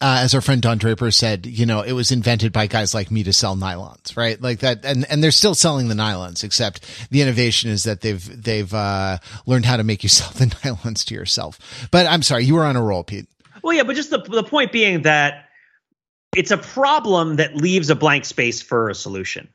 [0.00, 3.10] uh, as our friend Don Draper said, you know, it was invented by guys like
[3.10, 4.40] me to sell nylons, right?
[4.40, 8.42] Like that, and and they're still selling the nylons, except the innovation is that they've
[8.42, 11.88] they've uh, learned how to make you sell the nylons to yourself.
[11.90, 13.26] But I'm sorry, you were on a roll, Pete.
[13.62, 15.48] Well, yeah, but just the the point being that
[16.36, 19.48] it's a problem that leaves a blank space for a solution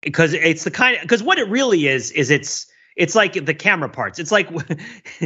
[0.00, 3.88] because it's the kind because what it really is is it's it's like the camera
[3.88, 4.18] parts.
[4.18, 4.50] It's like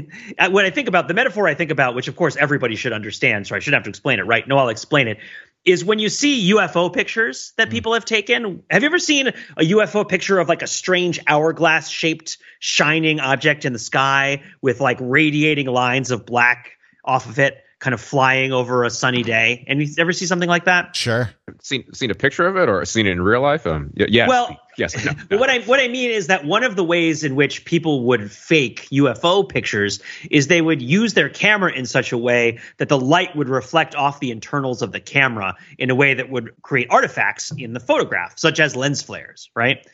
[0.51, 3.47] when I think about the metaphor I think about, which of course everybody should understand,
[3.47, 4.47] so I shouldn't have to explain it, right?
[4.47, 5.19] No, I'll explain it.
[5.65, 7.73] Is when you see UFO pictures that mm.
[7.73, 8.63] people have taken.
[8.71, 13.65] Have you ever seen a UFO picture of like a strange hourglass shaped shining object
[13.65, 16.73] in the sky with like radiating lines of black
[17.05, 17.66] off of it?
[17.79, 19.65] Kind of flying over a sunny day.
[19.67, 20.97] And you ever see something like that?
[20.97, 21.31] Sure.
[21.61, 23.67] Seen seen a picture of it or seen it in real life?
[23.67, 24.29] Um, yeah.
[24.29, 25.05] Well, yes.
[25.05, 25.37] No, no.
[25.37, 28.33] what I what I mean is that one of the ways in which people would
[28.33, 32.99] fake UFO pictures is they would use their camera in such a way that the
[32.99, 36.89] light would reflect off the internals of the camera in a way that would create
[36.91, 39.87] artifacts in the photograph, such as lens flares, right?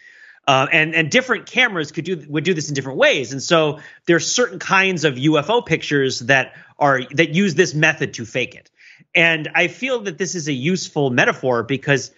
[0.47, 3.33] Uh, and and different cameras could do would do this in different ways.
[3.33, 8.27] And so there's certain kinds of UFO pictures that are that use this method to
[8.27, 8.71] fake it.
[9.15, 12.11] And I feel that this is a useful metaphor because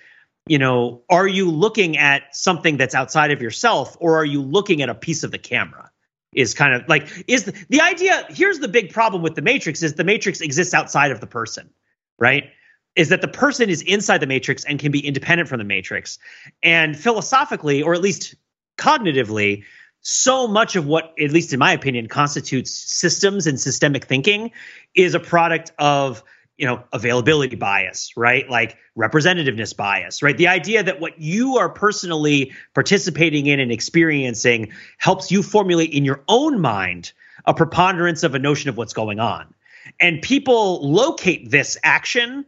[0.47, 4.83] you know, are you looking at something that's outside of yourself or are you looking
[4.83, 5.91] at a piece of the camera?
[6.35, 9.83] Is kind of like is the, the idea here's the big problem with the matrix
[9.83, 11.71] is the matrix exists outside of the person,
[12.19, 12.51] right?
[12.97, 16.19] is that the person is inside the matrix and can be independent from the matrix.
[16.63, 18.35] And philosophically, or at least
[18.79, 19.65] cognitively,
[20.05, 24.53] so much of what, at least in my opinion, constitutes systems and systemic thinking
[24.95, 26.23] is a product of
[26.57, 31.69] you know availability bias right like representativeness bias right the idea that what you are
[31.69, 37.13] personally participating in and experiencing helps you formulate in your own mind
[37.45, 39.53] a preponderance of a notion of what's going on
[39.99, 42.47] and people locate this action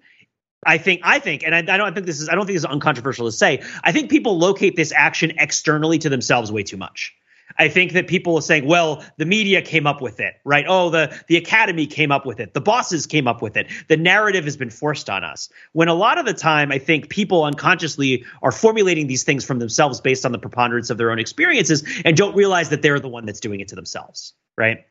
[0.65, 2.63] I think I think, and I, I, don't think this is I don't think this
[2.63, 3.63] is uncontroversial to say.
[3.85, 7.15] I think people locate this action externally to themselves way too much.
[7.59, 10.65] I think that people are saying, well, the media came up with it, right?
[10.69, 12.55] Oh, the the academy came up with it.
[12.55, 13.69] The bosses came up with it.
[13.89, 15.49] The narrative has been forced on us.
[15.73, 19.59] When a lot of the time I think people unconsciously are formulating these things from
[19.59, 23.09] themselves based on the preponderance of their own experiences and don't realize that they're the
[23.09, 24.85] one that's doing it to themselves, right?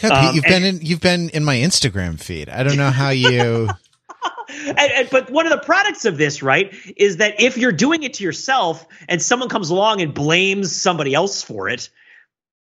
[0.00, 2.48] God, um, you've been in you've been in my Instagram feed.
[2.48, 3.68] I don't know how you
[4.66, 8.02] and, and, but one of the products of this, right, is that if you're doing
[8.02, 11.88] it to yourself and someone comes along and blames somebody else for it,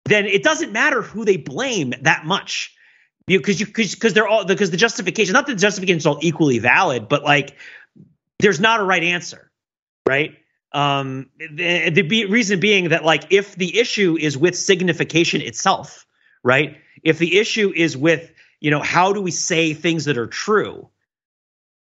[0.09, 2.75] then it doesn't matter who they blame that much.
[3.27, 6.57] Because you because they're all because the justification, not that the justification is all equally
[6.57, 7.55] valid, but like
[8.39, 9.51] there's not a right answer,
[10.07, 10.35] right?
[10.71, 16.07] Um, the, the be, reason being that like if the issue is with signification itself,
[16.43, 16.77] right?
[17.03, 20.89] If the issue is with you know how do we say things that are true,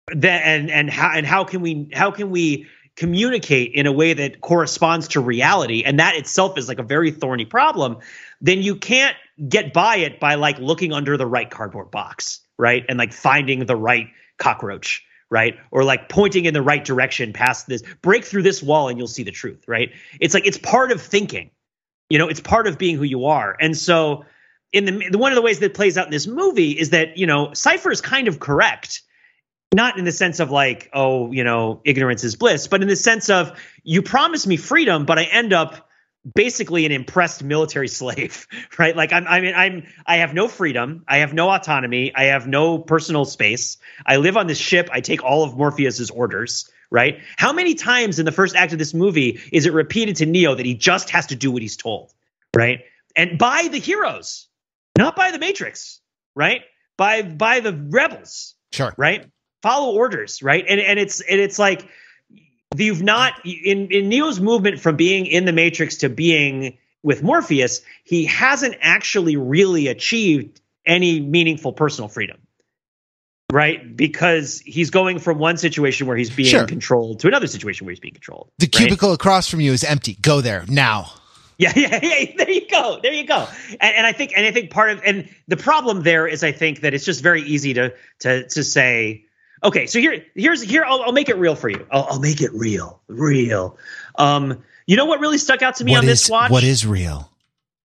[0.07, 4.13] that and and how and how can we how can we communicate in a way
[4.13, 7.97] that corresponds to reality and that itself is like a very thorny problem
[8.41, 9.15] then you can't
[9.47, 12.85] get by it by like looking under the right cardboard box right?
[12.87, 15.57] And like finding the right cockroach right?
[15.71, 19.07] Or like pointing in the right direction past this break through this wall and you'll
[19.07, 19.91] see the truth right?
[20.19, 21.49] It's like it's part of thinking
[22.09, 23.57] you know it's part of being who you are.
[23.59, 24.25] And so
[24.73, 27.25] in the, one of the ways that plays out in this movie is that you
[27.25, 29.01] know Cypher is kind of correct,
[29.73, 32.95] not in the sense of like oh you know ignorance is bliss, but in the
[32.95, 35.89] sense of you promise me freedom, but I end up
[36.35, 38.95] basically an impressed military slave, right?
[38.95, 41.03] Like I'm, I mean, I'm, I have no freedom.
[41.07, 42.13] I have no autonomy.
[42.13, 43.77] I have no personal space.
[44.05, 44.89] I live on this ship.
[44.91, 47.19] I take all of Morpheus's orders, right?
[47.37, 50.55] How many times in the first act of this movie is it repeated to Neo
[50.55, 52.13] that he just has to do what he's told,
[52.55, 52.81] right?
[53.15, 54.47] And by the heroes,
[54.97, 55.99] not by the Matrix,
[56.35, 56.61] right?
[56.97, 59.25] By by the rebels, sure, right?
[59.61, 60.65] Follow orders, right?
[60.67, 61.87] And and it's and it's like
[62.75, 67.81] you've not in in Neo's movement from being in the Matrix to being with Morpheus,
[68.03, 72.37] he hasn't actually really achieved any meaningful personal freedom.
[73.51, 73.97] Right?
[73.97, 76.65] Because he's going from one situation where he's being sure.
[76.65, 78.49] controlled to another situation where he's being controlled.
[78.59, 78.71] The right?
[78.71, 80.17] cubicle across from you is empty.
[80.21, 81.11] Go there now.
[81.57, 82.31] Yeah, yeah, yeah.
[82.37, 82.99] There you go.
[83.03, 83.47] There you go.
[83.71, 86.53] And, and I think, and I think part of, and the problem there is, I
[86.53, 89.25] think that it's just very easy to to to say,
[89.63, 90.83] Okay, so here, here's here.
[90.83, 91.85] I'll, I'll make it real for you.
[91.91, 93.77] I'll, I'll, make it real, real.
[94.15, 96.51] Um, you know what really stuck out to me what on is, this watch?
[96.51, 97.31] What is real?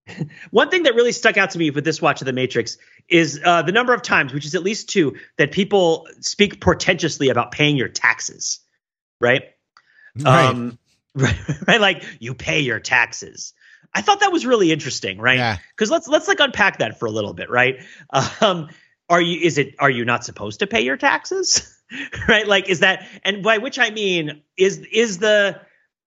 [0.51, 3.41] One thing that really stuck out to me with this watch of The Matrix is
[3.45, 7.53] uh, the number of times, which is at least two, that people speak portentously about
[7.53, 8.61] paying your taxes.
[9.21, 9.43] Right.
[10.19, 10.47] Right.
[10.47, 10.79] Um,
[11.15, 11.37] right,
[11.67, 11.81] right.
[11.81, 13.53] Like you pay your taxes.
[13.95, 15.59] I thought that was really interesting, right?
[15.75, 15.95] Because yeah.
[15.95, 17.83] let's let's like unpack that for a little bit, right?
[18.41, 18.69] Um,
[19.09, 21.73] are you is it are you not supposed to pay your taxes?
[22.27, 22.49] Right?
[22.49, 25.61] Like is that and by which i mean is is the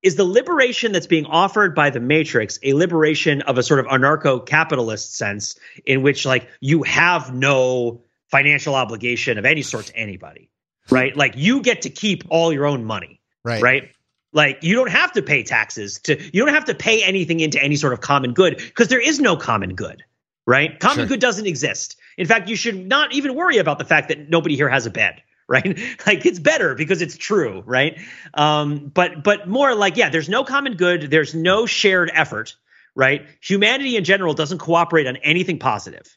[0.04, 3.86] is the liberation that's being offered by the matrix a liberation of a sort of
[3.86, 10.50] anarcho-capitalist sense in which like you have no financial obligation of any sort to anybody?
[10.90, 11.16] Right?
[11.16, 13.22] Like you get to keep all your own money.
[13.44, 13.62] Right.
[13.62, 13.92] Right?
[14.34, 17.62] Like you don't have to pay taxes to you don't have to pay anything into
[17.62, 20.04] any sort of common good because there is no common good
[20.50, 21.08] right common sure.
[21.08, 24.58] good doesn't exist in fact, you should not even worry about the fact that nobody
[24.58, 25.80] here has a bed, right?
[26.06, 27.98] like it's better because it's true, right?
[28.34, 32.56] Um, but but more like yeah, there's no common good, there's no shared effort,
[32.94, 33.26] right?
[33.42, 36.16] Humanity in general doesn't cooperate on anything positive.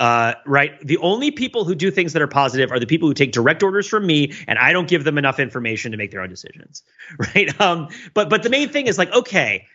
[0.00, 0.78] Uh, right.
[0.84, 3.62] The only people who do things that are positive are the people who take direct
[3.62, 6.82] orders from me, and I don't give them enough information to make their own decisions.
[7.18, 7.58] Right.
[7.60, 9.66] Um, but but the main thing is like, okay,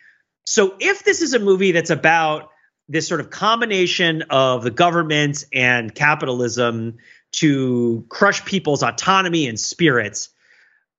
[0.44, 2.50] so if this is a movie that's about
[2.88, 6.98] this sort of combination of the government and capitalism
[7.32, 10.28] to crush people's autonomy and spirits.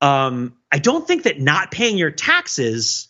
[0.02, 3.08] Um, I don't think that not paying your taxes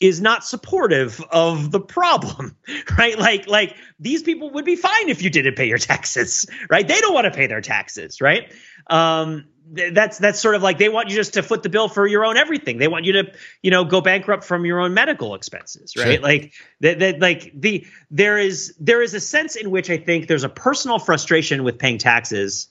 [0.00, 2.56] is not supportive of the problem,
[2.98, 3.18] right?
[3.18, 6.86] Like, like these people would be fine if you didn't pay your taxes, right?
[6.86, 8.52] They don't want to pay their taxes, right?
[8.88, 12.06] Um, that's that's sort of like they want you just to foot the bill for
[12.06, 12.78] your own everything.
[12.78, 13.32] They want you to,
[13.62, 16.14] you know, go bankrupt from your own medical expenses, right?
[16.14, 16.20] Sure.
[16.20, 20.28] Like that, that, like the there is there is a sense in which I think
[20.28, 22.68] there's a personal frustration with paying taxes,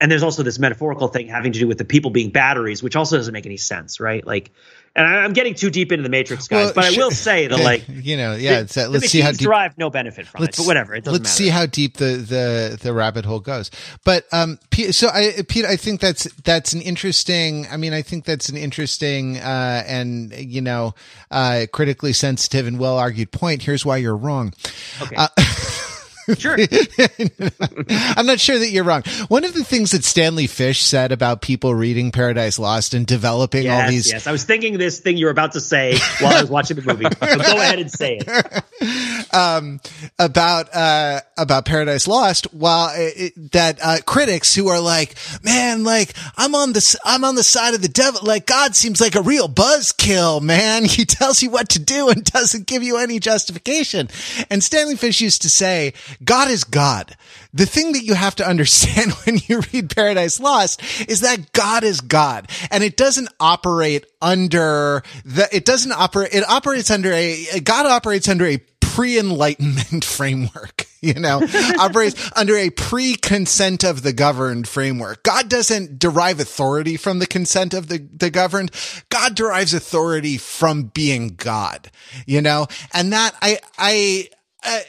[0.00, 2.96] and there's also this metaphorical thing having to do with the people being batteries, which
[2.96, 4.26] also doesn't make any sense, right?
[4.26, 4.52] Like
[4.96, 6.66] and I'm getting too deep into the Matrix, guys.
[6.66, 9.32] Well, but I will say that, like, you know, yeah, the, uh, let's see how
[9.32, 9.40] deep.
[9.40, 10.94] derive no benefit from it, but whatever.
[10.94, 11.28] It let's matter.
[11.28, 13.72] see how deep the the the rabbit hole goes.
[14.04, 14.60] But um,
[14.92, 17.66] so I, Pete, I think that's that's an interesting.
[17.70, 20.94] I mean, I think that's an interesting uh, and you know,
[21.30, 23.62] uh, critically sensitive and well argued point.
[23.62, 24.54] Here's why you're wrong.
[25.02, 25.16] Okay.
[25.16, 25.28] Uh,
[26.38, 26.56] Sure.
[28.16, 29.02] I'm not sure that you're wrong.
[29.28, 33.64] One of the things that Stanley Fish said about people reading Paradise Lost and developing
[33.64, 34.10] yes, all these.
[34.10, 36.76] Yes, I was thinking this thing you were about to say while I was watching
[36.76, 37.04] the movie.
[37.24, 39.23] So go ahead and say it.
[39.34, 39.80] Um,
[40.18, 46.14] about, uh, about Paradise Lost, while it, that, uh, critics who are like, man, like,
[46.36, 48.20] I'm on the, I'm on the side of the devil.
[48.22, 50.84] Like, God seems like a real buzzkill, man.
[50.94, 54.08] He tells you what to do and doesn't give you any justification.
[54.48, 55.94] And Stanley Fish used to say,
[56.24, 57.16] God is God.
[57.52, 61.84] The thing that you have to understand when you read Paradise Lost is that God
[61.84, 67.60] is God and it doesn't operate under the, it doesn't operate, it operates under a,
[67.60, 71.42] God operates under a pre-enlightenment framework, you know,
[71.78, 75.22] operates under a pre-consent of the governed framework.
[75.22, 78.70] God doesn't derive authority from the consent of the, the governed.
[79.10, 81.90] God derives authority from being God,
[82.26, 84.28] you know, and that I, I,
[84.64, 84.80] uh,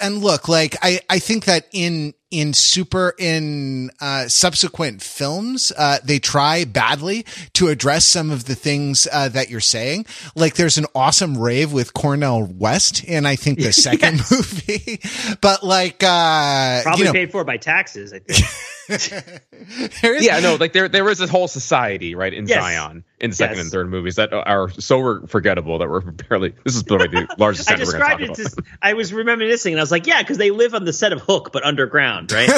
[0.00, 5.98] and look, like I, I think that in in super in uh, subsequent films, uh,
[6.04, 10.06] they try badly to address some of the things uh, that you're saying.
[10.34, 15.00] Like there's an awesome rave with Cornel West in I think the second movie,
[15.40, 18.12] but like uh, probably you know, paid for by taxes.
[18.12, 18.44] I think.
[20.02, 22.58] yeah, no, like there there is a whole society, right, in yes.
[22.58, 23.64] Zion in the second yes.
[23.64, 26.54] and third movies that are so forgettable that we're barely.
[26.64, 27.70] This is probably the largest.
[27.70, 28.34] I described it.
[28.34, 31.12] To, I was reminiscing, and I was like, yeah, because they live on the set
[31.12, 32.48] of Hook, but underground, right?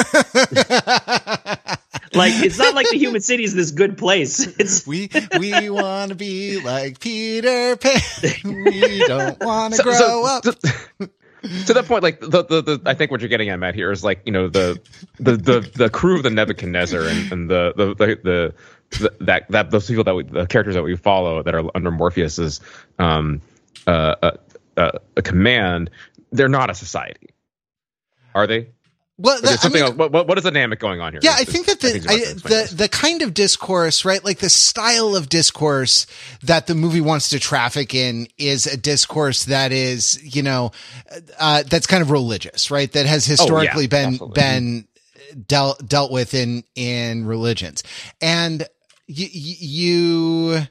[2.13, 4.39] like it's not like the human city is this good place.
[4.59, 5.09] It's we
[5.39, 8.01] we want to be like Peter Pan.
[8.43, 10.45] We don't want to so, grow so, up.
[10.45, 11.09] So,
[11.41, 13.91] to that point, like the, the, the I think what you're getting at, Matt, here
[13.91, 14.79] is like you know the
[15.19, 18.53] the the, the crew of the Nebuchadnezzar and, and the, the the
[18.99, 21.91] the, that that those people that we, the characters that we follow that are under
[21.91, 22.59] Morpheus's
[22.97, 23.41] um
[23.87, 24.31] uh, uh,
[24.77, 25.89] uh a command,
[26.31, 27.29] they're not a society,
[28.35, 28.69] are they?
[29.21, 30.11] Well, something I mean, else.
[30.11, 31.19] What, what is the dynamic going on here?
[31.21, 35.13] Yeah, I think that the I, the the kind of discourse, right, like the style
[35.13, 36.07] of discourse
[36.43, 40.71] that the movie wants to traffic in is a discourse that is, you know,
[41.37, 42.89] uh, that's kind of religious, right?
[42.93, 44.41] That has historically oh, yeah, been absolutely.
[44.41, 44.87] been
[45.47, 47.83] dealt dealt with in in religions,
[48.21, 48.65] and
[49.07, 50.67] you you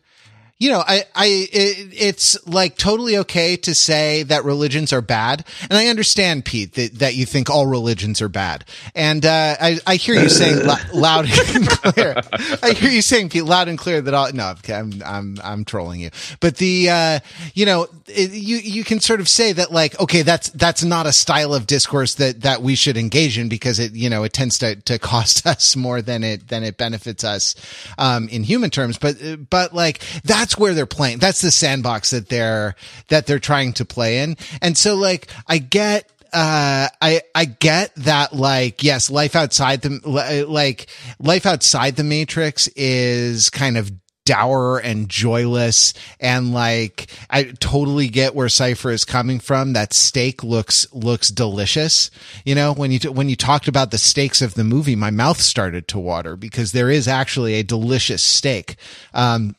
[0.60, 5.44] you know, I, I, it, it's like totally okay to say that religions are bad.
[5.62, 8.64] And I understand, Pete, that, that you think all religions are bad.
[8.92, 12.16] And, uh, I, I hear you saying loud and clear.
[12.60, 16.00] I hear you saying, Pete, loud and clear that all, no, I'm, I'm, I'm trolling
[16.00, 16.10] you.
[16.40, 17.20] But the, uh,
[17.54, 21.06] you know, it, you, you can sort of say that like, okay, that's, that's not
[21.06, 24.32] a style of discourse that, that we should engage in because it, you know, it
[24.32, 27.54] tends to, to cost us more than it, than it benefits us,
[27.96, 28.98] um, in human terms.
[28.98, 31.18] But, but like, that's that's where they're playing.
[31.18, 32.74] That's the sandbox that they're,
[33.08, 34.38] that they're trying to play in.
[34.62, 40.00] And so like, I get, uh, I, I get that like, yes, life outside the,
[40.48, 40.86] like,
[41.18, 43.92] life outside the matrix is kind of
[44.24, 49.72] dour and joyless and like I totally get where Cypher is coming from.
[49.72, 52.10] That steak looks looks delicious.
[52.44, 55.40] You know, when you when you talked about the steaks of the movie, my mouth
[55.40, 58.76] started to water because there is actually a delicious steak.
[59.14, 59.56] Um,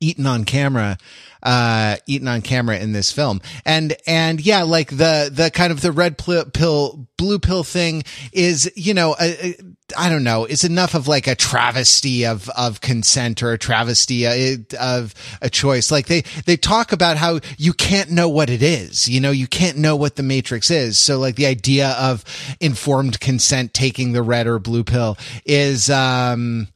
[0.00, 0.98] eaten on camera
[1.42, 3.40] uh eaten on camera in this film.
[3.64, 8.70] And and yeah like the the kind of the red pill blue pill thing is
[8.74, 9.56] you know a, a,
[9.96, 14.26] I don't know is enough of like a travesty of of consent or a travesty
[14.26, 15.92] uh, of a choice.
[15.92, 19.46] Like they they talk about how you can't know what it is you know you
[19.46, 20.98] can't know what the matrix is.
[20.98, 22.24] So like the idea of
[22.60, 26.68] informed consent taking the red or blue pill is um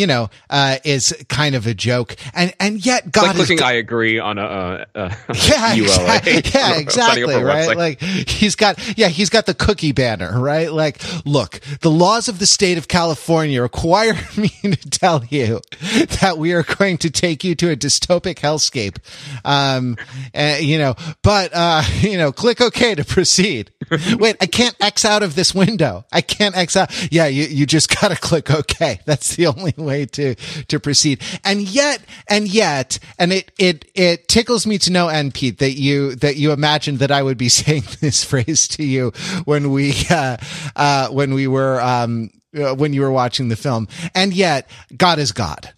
[0.00, 2.16] you know, uh, is kind of a joke.
[2.32, 6.20] And, and yet God like clicking is, I agree on a, uh, uh, yeah, EULA.
[6.40, 7.34] Exactly, yeah, exactly.
[7.34, 7.76] Right.
[7.76, 10.72] Like he's got, yeah, he's got the cookie banner, right?
[10.72, 15.60] Like, look, the laws of the state of California require me to tell you
[16.20, 18.96] that we are going to take you to a dystopic hellscape.
[19.44, 19.98] Um,
[20.34, 23.70] uh, you know, but, uh, you know, click OK to proceed.
[24.18, 26.06] Wait, I can't X out of this window.
[26.10, 26.90] I can't X out.
[27.12, 29.00] Yeah, you, you just gotta click OK.
[29.04, 31.22] That's the only way to to proceed.
[31.44, 35.72] And yet, and yet, and it it it tickles me to no end, Pete, that
[35.72, 39.12] you that you imagined that I would be saying this phrase to you
[39.44, 40.36] when we uh,
[40.76, 43.88] uh, when we were um, uh, when you were watching the film.
[44.14, 45.72] And yet, God is God.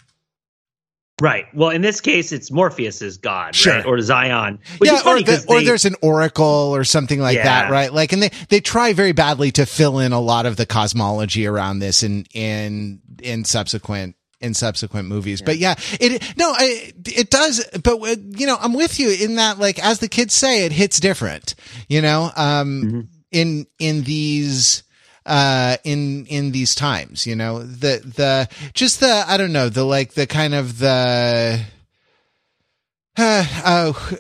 [1.23, 1.47] Right.
[1.55, 3.75] Well, in this case, it's Morpheus is God, sure.
[3.75, 3.87] right?
[3.87, 4.59] Or Zion.
[4.83, 6.45] yeah, or, the, they, or, there's an oracle
[6.75, 7.45] or something like yeah.
[7.45, 7.93] that, right?
[7.93, 11.47] Like, and they, they try very badly to fill in a lot of the cosmology
[11.47, 15.41] around this in, in, in subsequent in subsequent movies.
[15.41, 15.47] Yeah.
[15.47, 17.65] But yeah, it no, I, it does.
[17.85, 19.61] But uh, you know, I'm with you in that.
[19.61, 21.55] Like as the kids say, it hits different.
[21.87, 23.01] You know, um, mm-hmm.
[23.31, 24.83] in in these
[25.27, 27.61] uh in in these times you know?
[27.63, 31.61] The the just the i don't know the like the kind of the
[33.17, 34.19] uh, oh,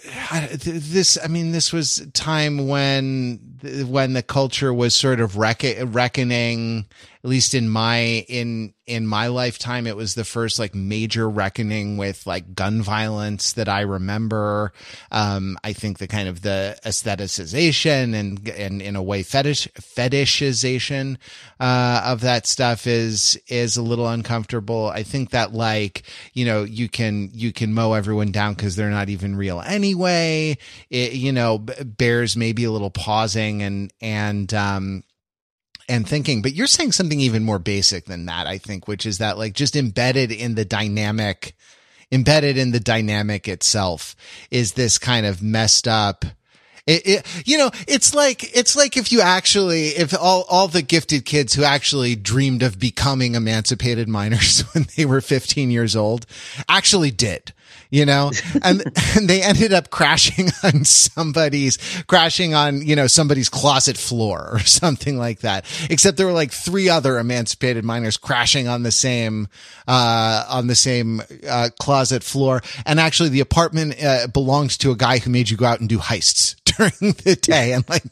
[0.64, 6.86] this, I mean, this was time when, when the culture was sort of reckon, reckoning,
[7.24, 11.96] at least in my, in, in my lifetime, it was the first like major reckoning
[11.96, 14.72] with like gun violence that I remember.
[15.12, 21.16] Um, I think the kind of the aestheticization and, and in a way fetish, fetishization,
[21.60, 24.88] uh, of that stuff is, is a little uncomfortable.
[24.88, 26.02] I think that like,
[26.32, 30.58] you know, you can, you can mow everyone down because they're not even real anyway.
[30.90, 35.04] It, you know, bears maybe a little pausing and, and, um,
[35.92, 39.18] and thinking, but you're saying something even more basic than that, I think, which is
[39.18, 41.54] that like just embedded in the dynamic,
[42.10, 44.16] embedded in the dynamic itself
[44.50, 46.24] is this kind of messed up,
[46.86, 50.80] it, it, you know, it's like, it's like if you actually, if all, all the
[50.80, 56.24] gifted kids who actually dreamed of becoming emancipated minors when they were 15 years old
[56.70, 57.52] actually did
[57.92, 58.32] you know,
[58.62, 58.82] and,
[59.16, 61.78] and they ended up crashing on somebody's,
[62.08, 65.64] crashing on, you know, somebody's closet floor or something like that.
[65.90, 69.46] Except there were like three other emancipated minors crashing on the same,
[69.86, 72.62] uh, on the same, uh, closet floor.
[72.86, 75.88] And actually the apartment, uh, belongs to a guy who made you go out and
[75.88, 76.92] do heists during
[77.24, 78.04] the day and like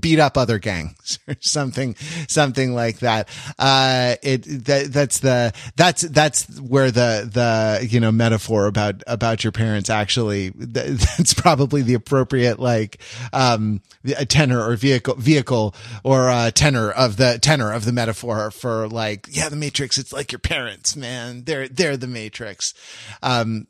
[0.00, 1.94] beat up other gangs or something,
[2.28, 3.28] something like that.
[3.58, 9.44] Uh, it, that, that's the, that's, that's where the, the, you know, metaphor about, about
[9.44, 13.00] your parents actually, that's probably the appropriate, like,
[13.32, 13.80] um,
[14.28, 15.74] tenor or vehicle, vehicle
[16.04, 20.12] or, uh, tenor of the tenor of the metaphor for like, yeah, the matrix, it's
[20.12, 21.44] like your parents, man.
[21.44, 22.74] They're, they're the matrix.
[23.22, 23.66] Um,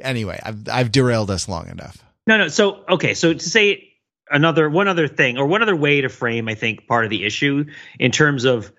[0.00, 2.05] anyway, I've, I've derailed us long enough.
[2.26, 2.48] No, no.
[2.48, 3.92] So okay, so to say
[4.30, 7.24] another one other thing or one other way to frame, I think, part of the
[7.24, 7.66] issue
[7.98, 8.72] in terms of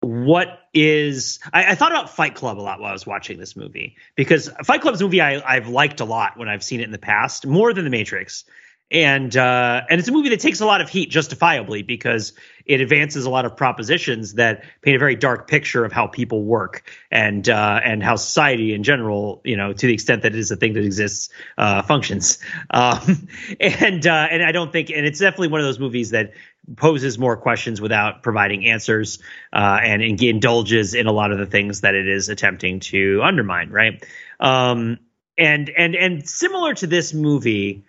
[0.00, 3.54] what is I, I, thought about Fight Club a lot while I was watching this
[3.54, 6.80] movie because Fight Club is a movie I, I've liked a lot when I've seen
[6.80, 8.44] it in the past, more than The Matrix
[8.92, 12.34] and uh, and it's a movie that takes a lot of heat justifiably because
[12.66, 16.44] it advances a lot of propositions that paint a very dark picture of how people
[16.44, 20.38] work and uh, and how society in general, you know, to the extent that it
[20.38, 22.38] is a thing that exists, uh, functions.
[22.74, 23.28] Um,
[23.60, 26.32] and uh, and I don't think, and it's definitely one of those movies that
[26.76, 29.18] poses more questions without providing answers
[29.52, 33.70] uh, and, indulges in a lot of the things that it is attempting to undermine,
[33.70, 34.04] right?
[34.40, 34.98] Um,
[35.36, 37.84] and and and similar to this movie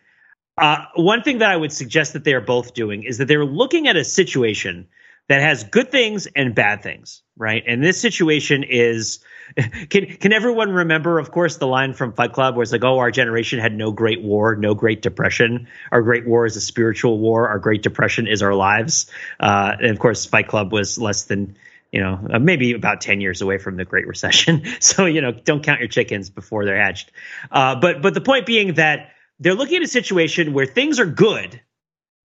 [0.58, 3.46] uh, one thing that I would suggest that they are both doing is that they're
[3.46, 4.88] looking at a situation
[5.30, 7.64] that has good things and bad things, right?
[7.66, 9.20] And this situation is
[9.90, 13.00] can can everyone remember, of course, the line from Fight Club where it's like, "Oh,
[13.00, 15.68] our generation had no great war, no great depression.
[15.92, 17.48] Our great war is a spiritual war.
[17.48, 21.56] Our great depression is our lives." Uh, and of course, Fight Club was less than
[21.92, 24.64] you know uh, maybe about ten years away from the Great Recession.
[24.80, 27.12] so you know, don't count your chickens before they're hatched.
[27.52, 31.06] Uh, but but the point being that they're looking at a situation where things are
[31.06, 31.60] good,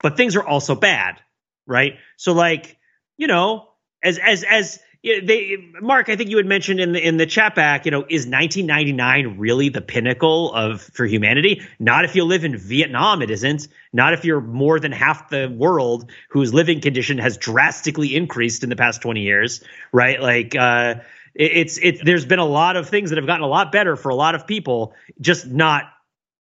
[0.03, 1.21] but things are also bad,
[1.67, 1.95] right?
[2.17, 2.77] So like,
[3.17, 3.69] you know,
[4.03, 7.55] as as as they Mark, I think you had mentioned in the in the chat
[7.55, 11.63] back, you know, is 1999 really the pinnacle of for humanity?
[11.79, 13.69] Not if you live in Vietnam, it isn't.
[13.93, 18.71] Not if you're more than half the world whose living condition has drastically increased in
[18.71, 20.21] the past 20 years, right?
[20.21, 20.97] Like uh
[21.35, 24.09] it's it's there's been a lot of things that have gotten a lot better for
[24.09, 25.85] a lot of people, just not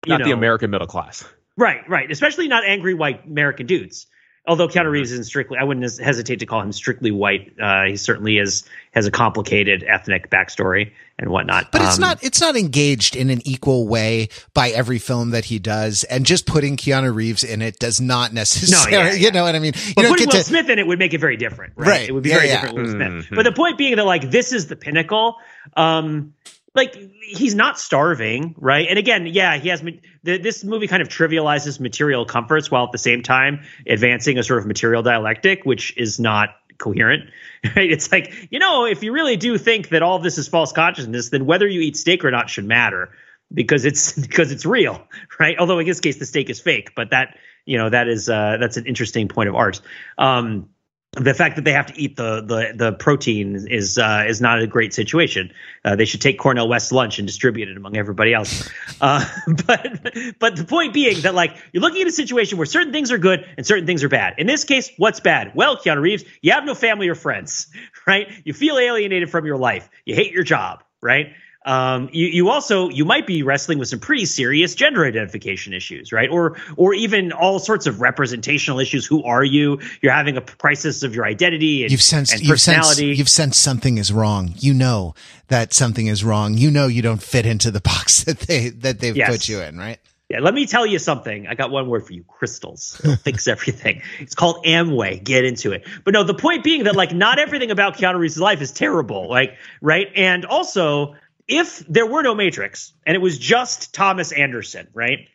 [0.07, 1.23] not know, the American middle class.
[1.57, 2.09] Right, right.
[2.09, 4.07] Especially not angry white American dudes.
[4.45, 7.53] Although Keanu Reeves isn't strictly, I wouldn't hesitate to call him strictly white.
[7.61, 11.71] Uh, he certainly is has a complicated ethnic backstory and whatnot.
[11.71, 15.45] But it's um, not it's not engaged in an equal way by every film that
[15.45, 18.91] he does, and just putting Keanu Reeves in it does not necessarily.
[18.91, 19.27] No, yeah, yeah.
[19.27, 19.73] You know what I mean?
[19.75, 21.87] You but putting Will to, Smith in it would make it very different, right?
[21.87, 22.09] right.
[22.09, 22.75] It would be yeah, very different.
[22.75, 23.07] Will Smith.
[23.07, 23.35] Mm-hmm.
[23.35, 25.37] But the point being that like this is the pinnacle.
[25.77, 26.33] Um,
[26.76, 28.88] like he's not starving, right?
[28.89, 29.84] And again, yeah, he has
[30.24, 34.59] this movie kind of trivializes material comforts while at the same time advancing a sort
[34.59, 37.30] of material dialectic, which is not coherent.
[37.78, 37.89] Right?
[37.89, 41.30] It's like you know, if you really do think that all this is false consciousness,
[41.30, 43.13] then whether you eat steak or not should matter
[43.53, 45.01] because it's because it's real,
[45.39, 45.55] right?
[45.57, 48.57] Although in this case the steak is fake, but that you know that is uh,
[48.59, 49.80] that's an interesting point of art.
[50.17, 50.71] Um,
[51.16, 54.59] the fact that they have to eat the the the protein is uh, is not
[54.59, 55.53] a great situation.
[55.86, 58.70] Uh, they should take Cornel West's lunch and distribute it among everybody else.
[58.99, 59.24] Uh,
[59.68, 63.11] but but the point being that like you're looking at a situation where certain things
[63.11, 64.36] are good and certain things are bad.
[64.39, 65.51] In this case, what's bad?
[65.53, 67.68] Well, Keanu Reeves, you have no family or friends,
[68.07, 68.32] right?
[68.43, 69.89] You feel alienated from your life.
[70.05, 71.34] You hate your job, right?
[71.66, 76.11] Um, you, you also you might be wrestling with some pretty serious gender identification issues,
[76.11, 76.30] right?
[76.30, 79.05] Or or even all sorts of representational issues.
[79.05, 79.80] Who are you?
[80.01, 82.59] You're having a crisis of your identity and, you've sensed, you've.
[82.59, 84.53] Sensed, you've sensed something is wrong.
[84.57, 85.16] You know
[85.47, 86.57] that something is wrong.
[86.57, 89.30] You know you don't fit into the box that they that they've yes.
[89.30, 89.99] put you in, right?
[90.30, 91.47] Yeah, let me tell you something.
[91.47, 92.99] I got one word for you: crystals.
[93.03, 94.01] It'll fix everything.
[94.20, 95.24] It's called Amway.
[95.24, 95.86] Get into it.
[96.03, 99.30] But no, the point being that like not everything about Keanu Reeves' life is terrible.
[99.30, 101.16] Like right, and also
[101.57, 105.27] if there were no Matrix and it was just Thomas Anderson, right?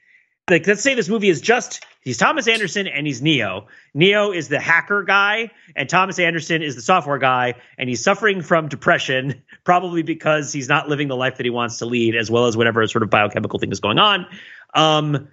[0.51, 3.67] Like, let's say this movie is just he's Thomas Anderson and he's Neo.
[3.93, 8.41] Neo is the hacker guy, and Thomas Anderson is the software guy, and he's suffering
[8.41, 12.31] from depression, probably because he's not living the life that he wants to lead, as
[12.31, 14.27] well as whatever sort of biochemical thing is going on.
[14.73, 15.29] Um,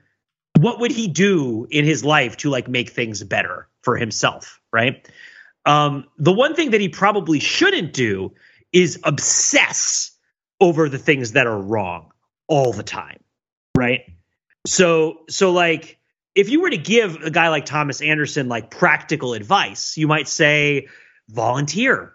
[0.60, 5.08] what would he do in his life to like make things better for himself, right?
[5.66, 8.34] Um, the one thing that he probably shouldn't do
[8.72, 10.15] is obsess
[10.60, 12.12] over the things that are wrong
[12.48, 13.20] all the time,
[13.76, 14.02] right?
[14.66, 15.98] So so like
[16.34, 20.28] if you were to give a guy like Thomas Anderson like practical advice, you might
[20.28, 20.88] say
[21.30, 22.14] volunteer.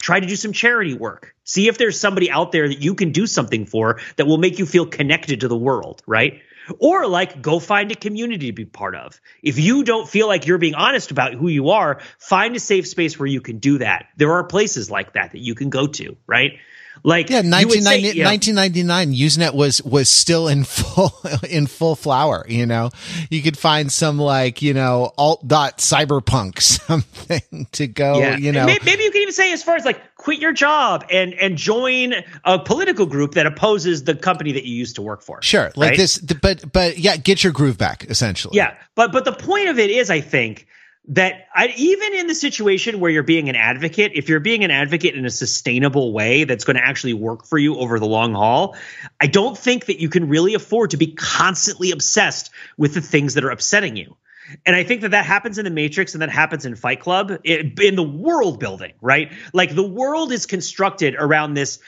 [0.00, 1.34] try to do some charity work.
[1.44, 4.58] See if there's somebody out there that you can do something for that will make
[4.58, 6.42] you feel connected to the world, right?
[6.78, 9.20] Or like go find a community to be part of.
[9.42, 12.88] If you don't feel like you're being honest about who you are, find a safe
[12.88, 14.06] space where you can do that.
[14.16, 16.58] There are places like that that you can go to, right?
[17.04, 21.12] Like yeah, 1990, say, 1999 Usenet was was still in full
[21.48, 22.44] in full flower.
[22.48, 22.90] You know,
[23.30, 28.18] you could find some like you know alt dot cyberpunk something to go.
[28.18, 28.36] Yeah.
[28.36, 31.04] You know, maybe, maybe, you can even say as far as like quit your job
[31.10, 32.14] and and join
[32.44, 35.42] a political group that opposes the company that you used to work for.
[35.42, 35.98] Sure, like right?
[35.98, 38.56] this, but but yeah, get your groove back essentially.
[38.56, 40.66] Yeah, but but the point of it is, I think
[41.08, 44.70] that I, even in the situation where you're being an advocate, if you're being an
[44.70, 48.34] advocate in a sustainable way that's going to actually work for you over the long
[48.34, 48.76] haul,
[49.20, 53.34] I don't think that you can really afford to be constantly obsessed with the things
[53.34, 54.16] that are upsetting you.
[54.64, 57.40] And I think that that happens in the Matrix and that happens in Fight Club
[57.44, 59.32] in the world building, right?
[59.52, 61.80] Like the world is constructed around this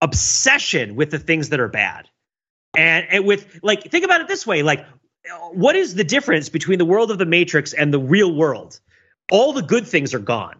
[0.00, 2.08] obsession with the things that are bad.
[2.76, 4.86] And, and with like, think about it this way like,
[5.52, 8.78] what is the difference between the world of the Matrix and the real world?
[9.30, 10.56] All the good things are gone.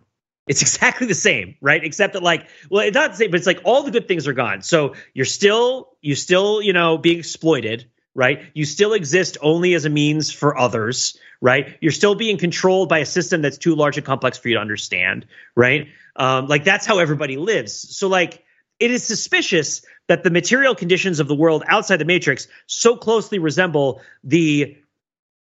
[0.46, 1.82] It's exactly the same, right?
[1.82, 4.26] Except that, like, well, it's not the same, but it's like all the good things
[4.28, 4.62] are gone.
[4.62, 8.42] So you're still, you still, you know, being exploited, right?
[8.54, 11.76] You still exist only as a means for others, right?
[11.80, 14.60] You're still being controlled by a system that's too large and complex for you to
[14.60, 15.88] understand, right?
[16.16, 17.96] Um, like that's how everybody lives.
[17.96, 18.44] So, like,
[18.78, 23.38] it is suspicious that the material conditions of the world outside the matrix so closely
[23.38, 24.76] resemble the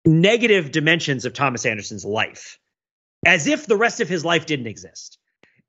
[0.06, 2.58] negative dimensions of Thomas Anderson's life,
[3.26, 5.18] as if the rest of his life didn't exist.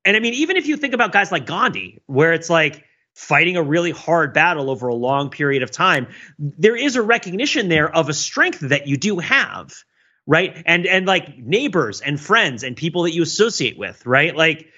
[0.02, 2.84] And I mean, even if you think about guys like Gandhi, where it's like
[3.14, 6.06] fighting a really hard battle over a long period of time,
[6.38, 9.74] there is a recognition there of a strength that you do have,
[10.26, 10.62] right?
[10.64, 14.34] And and like neighbors and friends and people that you associate with, right?
[14.34, 14.70] Like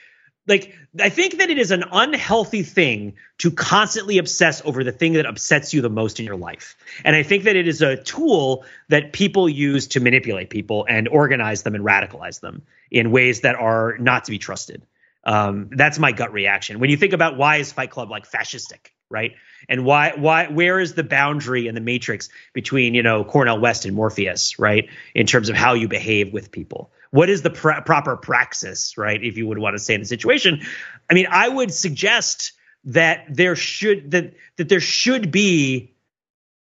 [0.49, 5.13] like I think that it is an unhealthy thing to constantly obsess over the thing
[5.13, 6.77] that upsets you the most in your life.
[7.05, 11.07] And I think that it is a tool that people use to manipulate people and
[11.09, 14.83] organize them and radicalize them in ways that are not to be trusted.
[15.25, 16.81] Um, that's my gut reaction.
[16.81, 19.35] When you think about why is Fight Club like fascistic, right?
[19.69, 23.85] And why why where is the boundary in the matrix between, you know, Cornel West
[23.85, 24.89] and Morpheus, right?
[25.15, 29.23] In terms of how you behave with people what is the pr- proper praxis, right?
[29.23, 30.63] If you would want to say in the situation,
[31.11, 32.53] I mean, I would suggest
[32.85, 35.95] that there should that that there should be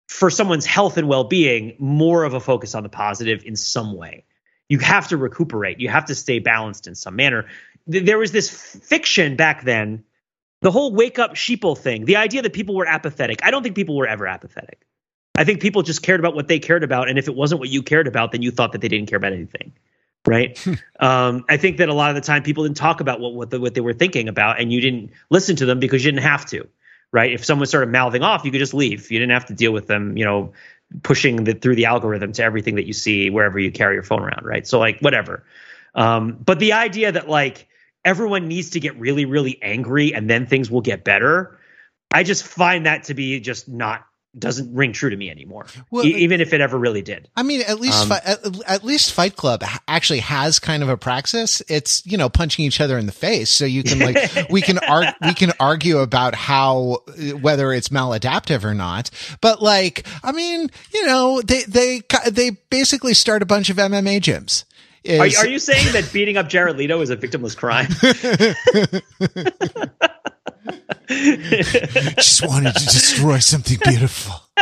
[0.08, 4.24] for someone's health and well-being more of a focus on the positive in some way.
[4.70, 5.80] You have to recuperate.
[5.80, 7.46] You have to stay balanced in some manner.
[7.88, 10.04] There was this fiction back then,
[10.62, 13.40] the whole wake up sheeple thing, the idea that people were apathetic.
[13.44, 14.86] I don't think people were ever apathetic.
[15.38, 17.70] I think people just cared about what they cared about, and if it wasn't what
[17.70, 19.74] you cared about, then you thought that they didn't care about anything
[20.28, 20.58] right?
[21.00, 23.50] um, I think that a lot of the time people didn't talk about what what,
[23.50, 26.24] the, what they were thinking about, and you didn't listen to them because you didn't
[26.24, 26.68] have to,
[27.12, 27.32] right?
[27.32, 29.12] If someone started mouthing off, you could just leave.
[29.12, 30.54] You didn't have to deal with them, you know,
[31.04, 34.22] pushing the, through the algorithm to everything that you see wherever you carry your phone
[34.22, 34.68] around, right?
[34.68, 35.44] So like whatever.
[35.94, 37.68] Um, but the idea that like
[38.04, 41.58] everyone needs to get really really angry and then things will get better,
[42.12, 44.06] I just find that to be just not
[44.38, 47.30] doesn't ring true to me anymore, well, e- even if it ever really did.
[47.36, 50.90] I mean, at least um, fi- at, at, least Fight Club actually has kind of
[50.90, 51.62] a praxis.
[51.68, 54.80] It's you know punching each other in the face, so you can like we can
[54.80, 57.04] ar- we can argue about how
[57.40, 59.10] whether it's maladaptive or not.
[59.42, 64.22] But like, I mean, you know, they they they basically start a bunch of MMA
[64.22, 64.66] gyms.
[65.06, 67.90] Is, are, are you saying that beating up Jared Leto is a victimless crime?
[71.08, 74.36] Just wanted to destroy something beautiful.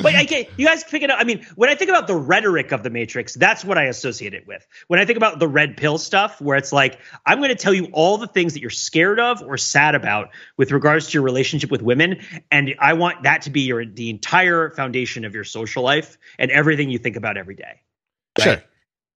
[0.00, 1.18] but I get you guys pick it up.
[1.20, 4.32] I mean, when I think about the rhetoric of the Matrix, that's what I associate
[4.34, 4.66] it with.
[4.88, 7.74] When I think about the red pill stuff, where it's like, I'm going to tell
[7.74, 11.22] you all the things that you're scared of or sad about with regards to your
[11.22, 12.20] relationship with women,
[12.50, 16.50] and I want that to be your the entire foundation of your social life and
[16.50, 17.82] everything you think about every day.
[18.38, 18.44] Right?
[18.44, 18.62] Sure.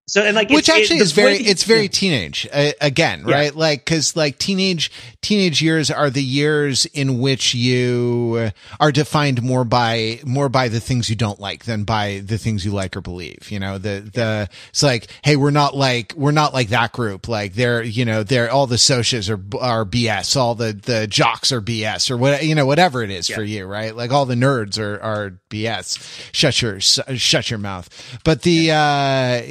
[0.09, 1.88] So and like which actually it, is very it's very yeah.
[1.88, 3.34] teenage uh, again, yeah.
[3.34, 3.54] right?
[3.54, 4.90] Like because like teenage
[5.20, 8.50] teenage years are the years in which you
[8.80, 12.64] are defined more by more by the things you don't like than by the things
[12.64, 13.50] you like or believe.
[13.50, 17.28] You know the the it's like hey we're not like we're not like that group
[17.28, 21.52] like they're you know they're all the socias are are BS all the the jocks
[21.52, 24.36] are BS or what you know whatever it is for you right like all the
[24.36, 26.30] nerds are are BS.
[26.32, 27.88] Shut your shut your mouth.
[28.24, 29.42] But the uh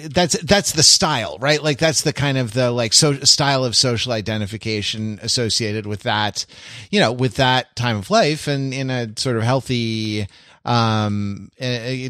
[0.00, 1.62] that's that's the style, right?
[1.62, 6.46] Like that's the kind of the like so style of social identification associated with that,
[6.90, 10.26] you know, with that time of life and in a sort of healthy
[10.64, 11.50] um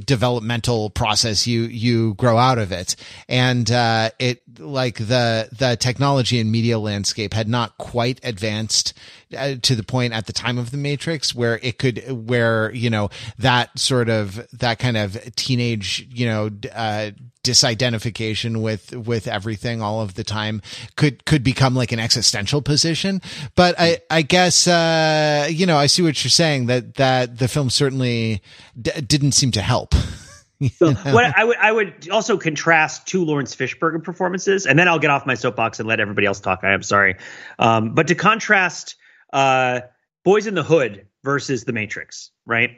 [0.04, 6.38] developmental process you you grow out of it and uh it like the the technology
[6.40, 8.94] and media landscape had not quite advanced
[9.36, 12.90] uh, to the point at the time of the Matrix where it could where you
[12.90, 17.10] know that sort of that kind of teenage you know uh,
[17.42, 20.62] disidentification with with everything all of the time
[20.96, 23.20] could could become like an existential position.
[23.54, 27.48] But i i guess uh you know i see what you're saying that that the
[27.48, 28.42] film certainly
[28.80, 29.94] d- didn't seem to help
[30.70, 34.98] so what I would I would also contrast two Laurence Fishburne performances, and then I'll
[34.98, 36.60] get off my soapbox and let everybody else talk.
[36.62, 37.16] I am sorry,
[37.58, 38.96] um, but to contrast
[39.32, 39.80] uh,
[40.24, 42.70] Boys in the Hood versus The Matrix, right?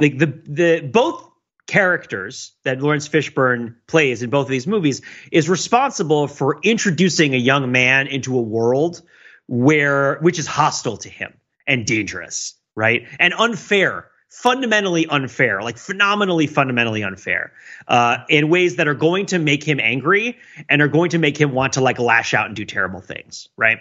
[0.00, 1.28] Like the the both
[1.66, 7.38] characters that Laurence Fishburne plays in both of these movies is responsible for introducing a
[7.38, 9.02] young man into a world
[9.46, 11.32] where which is hostile to him
[11.66, 13.06] and dangerous, right?
[13.18, 17.52] And unfair fundamentally unfair, like phenomenally fundamentally unfair,
[17.88, 21.36] uh, in ways that are going to make him angry and are going to make
[21.36, 23.78] him want to like lash out and do terrible things, right?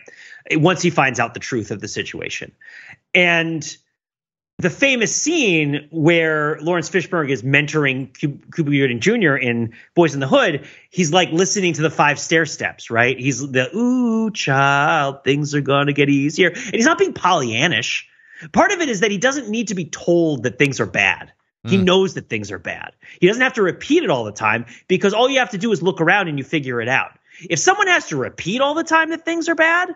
[0.52, 2.52] Once he finds out the truth of the situation.
[3.14, 3.78] And
[4.58, 9.36] the famous scene where Laurence Fishburne is mentoring Cuba Gooding Jr.
[9.36, 13.18] in Boys in the Hood, he's like listening to the Five Stairsteps, right?
[13.18, 18.04] He's the ooh child, things are gonna get easier, and he's not being Pollyannish
[18.52, 21.32] Part of it is that he doesn't need to be told that things are bad.
[21.68, 21.84] He mm.
[21.84, 22.94] knows that things are bad.
[23.20, 25.72] He doesn't have to repeat it all the time because all you have to do
[25.72, 27.12] is look around and you figure it out.
[27.50, 29.94] If someone has to repeat all the time that things are bad,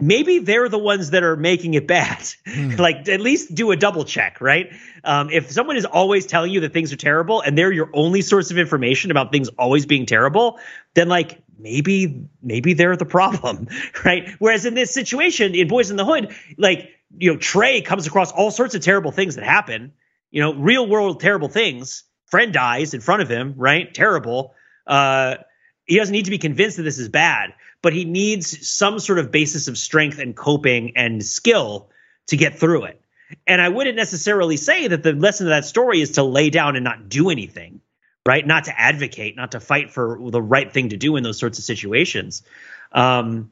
[0.00, 2.18] maybe they're the ones that are making it bad.
[2.46, 2.78] Mm.
[2.78, 4.72] like at least do a double check, right?
[5.04, 8.22] Um, if someone is always telling you that things are terrible and they're your only
[8.22, 10.58] source of information about things always being terrible,
[10.94, 13.68] then like maybe maybe they're the problem,
[14.04, 14.30] right?
[14.38, 18.32] Whereas in this situation in Boys in the Hood, like you know, Trey comes across
[18.32, 19.92] all sorts of terrible things that happen,
[20.30, 22.04] you know, real world terrible things.
[22.26, 23.92] Friend dies in front of him, right?
[23.92, 24.54] Terrible.
[24.86, 25.36] Uh,
[25.86, 29.18] he doesn't need to be convinced that this is bad, but he needs some sort
[29.18, 31.90] of basis of strength and coping and skill
[32.28, 33.00] to get through it.
[33.46, 36.76] And I wouldn't necessarily say that the lesson of that story is to lay down
[36.76, 37.80] and not do anything,
[38.26, 38.46] right?
[38.46, 41.58] Not to advocate, not to fight for the right thing to do in those sorts
[41.58, 42.42] of situations.
[42.92, 43.50] Um,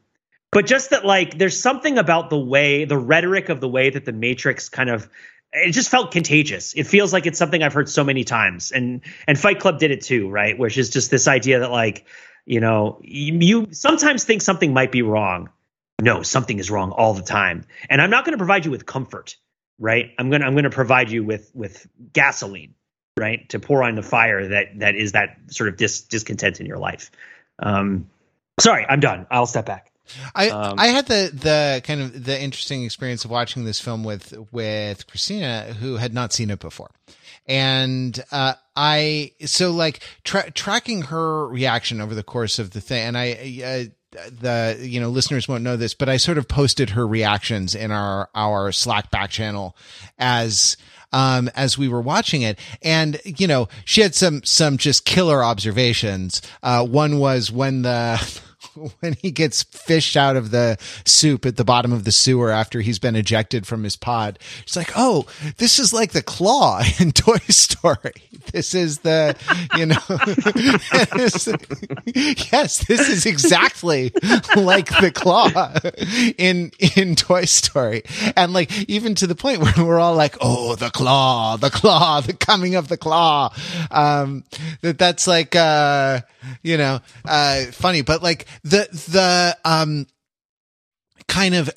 [0.53, 4.05] but just that like there's something about the way the rhetoric of the way that
[4.05, 5.09] the matrix kind of
[5.53, 6.73] it just felt contagious.
[6.73, 8.71] It feels like it's something i've heard so many times.
[8.71, 10.57] And and fight club did it too right?
[10.57, 12.05] Which is just this idea that like
[12.45, 15.49] you know you, you sometimes think something might be wrong.
[16.01, 17.65] No something is wrong all the time.
[17.89, 19.37] And i'm not going to provide you with comfort
[19.79, 20.11] right?
[20.17, 22.75] I'm going to i'm going to provide you with with gasoline
[23.15, 23.47] right?
[23.49, 26.77] To pour on the fire that that is that sort of dis, discontent in your
[26.77, 27.11] life.
[27.59, 28.09] Um
[28.59, 29.27] sorry i'm done.
[29.29, 29.92] I'll step back
[30.35, 34.03] I um, I had the the kind of the interesting experience of watching this film
[34.03, 36.91] with with Christina, who had not seen it before,
[37.47, 43.07] and uh, I so like tra- tracking her reaction over the course of the thing,
[43.07, 43.61] and I.
[43.65, 43.89] Uh,
[44.29, 47.89] the you know listeners won't know this but i sort of posted her reactions in
[47.89, 49.75] our our slack back channel
[50.19, 50.77] as
[51.13, 52.59] um, as we were watching it.
[52.81, 56.41] And, you know, she had some, some just killer observations.
[56.61, 58.41] Uh, one was when the,
[58.99, 62.81] when he gets fished out of the soup at the bottom of the sewer after
[62.81, 64.39] he's been ejected from his pod.
[64.63, 65.25] It's like, oh,
[65.57, 68.13] this is like the claw in Toy Story.
[68.51, 69.35] This is the,
[69.77, 69.97] you know,
[72.51, 74.11] yes, this is exactly
[74.55, 75.49] like the claw
[76.37, 78.03] in in Toy Story,
[78.35, 82.21] and like even to the point where we're all like, oh, the claw, the claw,
[82.21, 83.53] the coming of the claw.
[83.91, 84.43] Um,
[84.81, 86.21] that that's like, uh,
[86.61, 90.07] you know, uh, funny, but like the the um
[91.27, 91.73] kind of uh,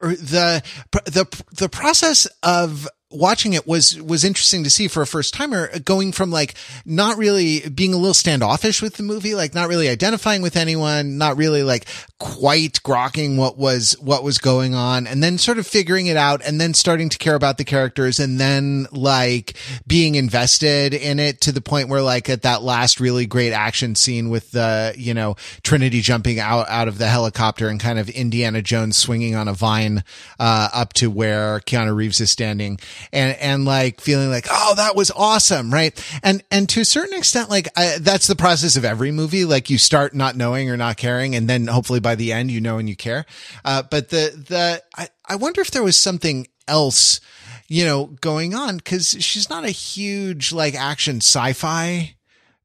[0.00, 0.62] the
[1.04, 5.78] the the process of watching it was was interesting to see for a first timer
[5.80, 6.54] going from like
[6.84, 11.16] not really being a little standoffish with the movie like not really identifying with anyone
[11.16, 11.86] not really like
[12.18, 16.42] quite grokking what was what was going on and then sort of figuring it out
[16.44, 19.54] and then starting to care about the characters and then like
[19.86, 23.94] being invested in it to the point where like at that last really great action
[23.94, 28.08] scene with the you know Trinity jumping out out of the helicopter and kind of
[28.08, 30.02] Indiana Jones swinging on a vine
[30.40, 32.80] uh up to where Keanu Reeves is standing
[33.12, 35.94] and and like feeling like oh that was awesome right?
[36.24, 39.44] And and to a certain extent like I, that's the process of every movie.
[39.44, 42.58] Like you start not knowing or not caring and then hopefully by the end you
[42.58, 43.26] know and you care.
[43.66, 47.20] Uh, but the the I, I wonder if there was something else
[47.66, 52.16] you know going on because she's not a huge like action sci-fi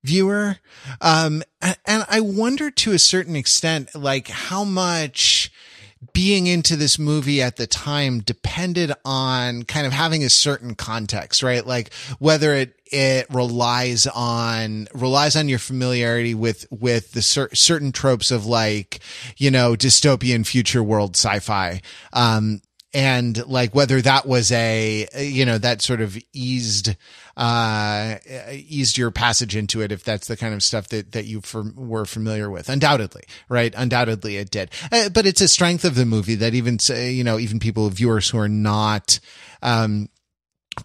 [0.01, 0.59] viewer.
[1.01, 5.42] Um and, and I wonder to a certain extent like how much
[6.13, 11.43] being into this movie at the time depended on kind of having a certain context,
[11.43, 11.65] right?
[11.65, 17.91] Like whether it it relies on relies on your familiarity with with the cer- certain
[17.91, 18.99] tropes of like
[19.37, 21.81] you know dystopian future world sci-fi
[22.13, 22.61] um
[22.93, 26.95] and like whether that was a you know that sort of eased
[27.35, 28.15] uh
[28.51, 31.63] eased your passage into it if that's the kind of stuff that that you for,
[31.75, 32.69] were familiar with.
[32.69, 33.73] Undoubtedly right?
[33.75, 34.71] Undoubtedly it did.
[34.91, 37.89] Uh, but it's a strength of the movie that even say, you know even people
[37.89, 39.19] viewers who are not
[39.61, 40.09] um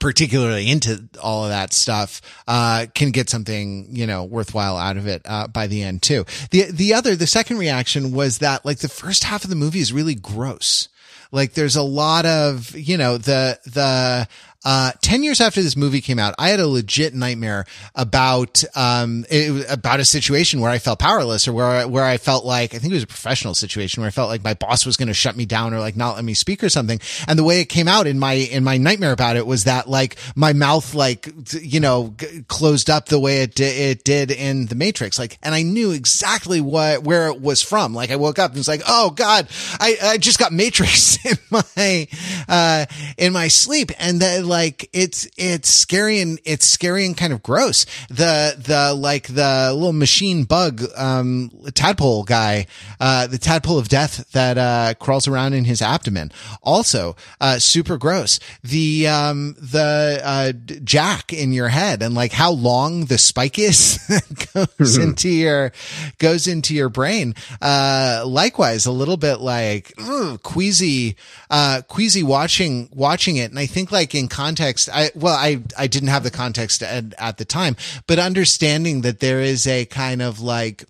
[0.00, 5.06] particularly into all of that stuff uh, can get something you know worthwhile out of
[5.06, 6.24] it uh, by the end too.
[6.50, 9.80] The the other the second reaction was that like the first half of the movie
[9.80, 10.88] is really gross.
[11.32, 14.28] Like there's a lot of you know the the
[14.68, 17.64] uh, 10 years after this movie came out, I had a legit nightmare
[17.94, 22.44] about, um, it, about a situation where I felt powerless or where, where I felt
[22.44, 24.98] like, I think it was a professional situation where I felt like my boss was
[24.98, 27.00] going to shut me down or like not let me speak or something.
[27.26, 29.88] And the way it came out in my, in my nightmare about it was that
[29.88, 34.30] like my mouth, like, you know, g- closed up the way it did, it did
[34.30, 35.18] in the matrix.
[35.18, 37.94] Like, and I knew exactly what, where it was from.
[37.94, 39.48] Like I woke up and was like, Oh God,
[39.80, 42.06] I, I just got matrix in my,
[42.46, 42.84] uh,
[43.16, 43.92] in my sleep.
[43.98, 44.57] And then like
[44.92, 47.86] it's it's scary and it's scary and kind of gross.
[48.08, 52.66] The the like the little machine bug um tadpole guy,
[53.00, 56.32] uh the tadpole of death that uh crawls around in his abdomen.
[56.62, 58.40] Also uh super gross.
[58.62, 60.52] The um the uh
[60.84, 63.98] jack in your head and like how long the spike is
[64.54, 65.72] goes into your
[66.18, 67.34] goes into your brain.
[67.60, 71.16] Uh likewise a little bit like ugh, queasy
[71.50, 74.88] uh queasy watching watching it and I think like in context.
[74.92, 77.74] I, well, I, I didn't have the context at, at the time,
[78.06, 80.84] but understanding that there is a kind of like,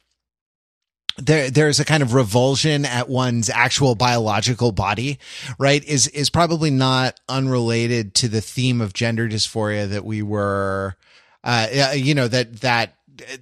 [1.16, 5.18] there there's a kind of revulsion at one's actual biological body
[5.58, 10.94] right is is probably not unrelated to the theme of gender dysphoria that we were
[11.42, 12.94] uh you know that that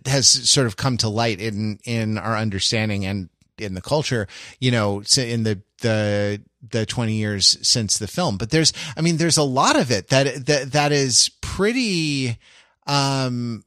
[0.06, 3.28] has sort of come to light in in our understanding and
[3.58, 4.26] in the culture
[4.60, 6.40] you know in the the
[6.70, 8.38] the 20 years since the film.
[8.38, 12.38] But there's i mean there's a lot of it that that that is pretty
[12.86, 13.64] um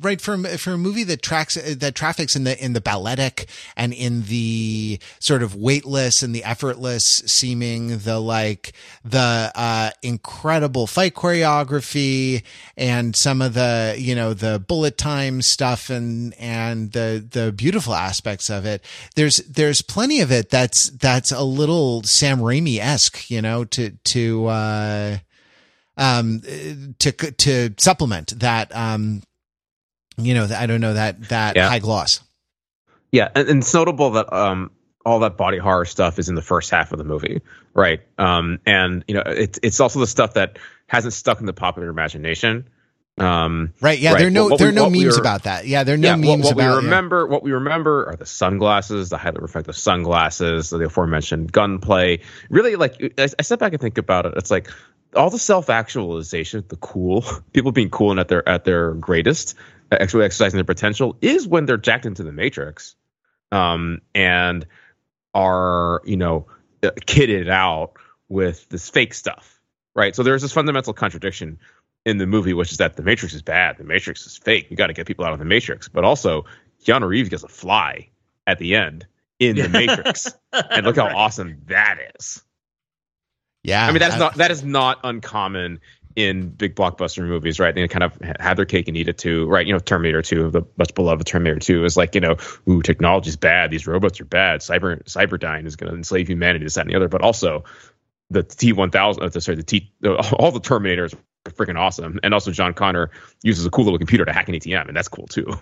[0.00, 3.92] right for for a movie that tracks that traffics in the in the balletic and
[3.92, 8.72] in the sort of weightless and the effortless seeming the like
[9.04, 12.42] the uh incredible fight choreography
[12.78, 17.94] and some of the you know the bullet time stuff and and the the beautiful
[17.94, 18.82] aspects of it.
[19.16, 24.46] There's there's plenty of it that's that's a little Sam Raimi-esque you know to to
[24.46, 25.18] uh
[25.96, 26.40] um
[26.98, 29.22] to to supplement that um
[30.18, 31.68] you know i don't know that that yeah.
[31.68, 32.20] high gloss
[33.12, 34.70] yeah and, and, it's notable that um
[35.04, 37.40] all that body horror stuff is in the first half of the movie
[37.74, 41.52] right um and you know it's it's also the stuff that hasn't stuck in the
[41.52, 42.68] popular imagination
[43.18, 44.18] um right yeah right.
[44.18, 46.16] there are no there are no memes we about that yeah there are no yeah,
[46.16, 47.32] memes what, what about we remember yeah.
[47.32, 52.20] what we remember are the sunglasses the highly reflective sunglasses the aforementioned gunplay
[52.50, 54.70] really like I, I step back and think about it it's like
[55.14, 59.54] all the self actualization, the cool people being cool and at their at their greatest,
[59.92, 62.96] actually exercising their potential, is when they're jacked into the matrix,
[63.52, 64.66] um, and
[65.34, 66.46] are you know
[66.82, 67.92] uh, kitted out
[68.28, 69.60] with this fake stuff,
[69.94, 70.14] right?
[70.16, 71.58] So there's this fundamental contradiction
[72.06, 74.68] in the movie, which is that the Matrix is bad, the Matrix is fake.
[74.70, 76.44] You got to get people out of the Matrix, but also
[76.84, 78.08] Keanu Reeves gets a fly
[78.46, 79.06] at the end
[79.40, 81.14] in the Matrix, and look how right.
[81.14, 82.42] awesome that is.
[83.66, 85.80] Yeah, I mean that's not that is not uncommon
[86.14, 87.74] in big blockbuster movies, right?
[87.74, 89.66] They kind of have their cake and eat it too, right?
[89.66, 92.36] You know, Terminator 2, the much beloved Terminator 2 is like, you know,
[92.68, 96.74] ooh, technology's bad, these robots are bad, cyber cyberdyne is going to enslave humanity, this,
[96.74, 97.08] that, and the other.
[97.08, 97.64] But also,
[98.30, 102.72] the T1000, uh, sorry, the T, all the Terminators are freaking awesome, and also John
[102.72, 103.10] Connor
[103.42, 105.52] uses a cool little computer to hack an ATM, and that's cool too.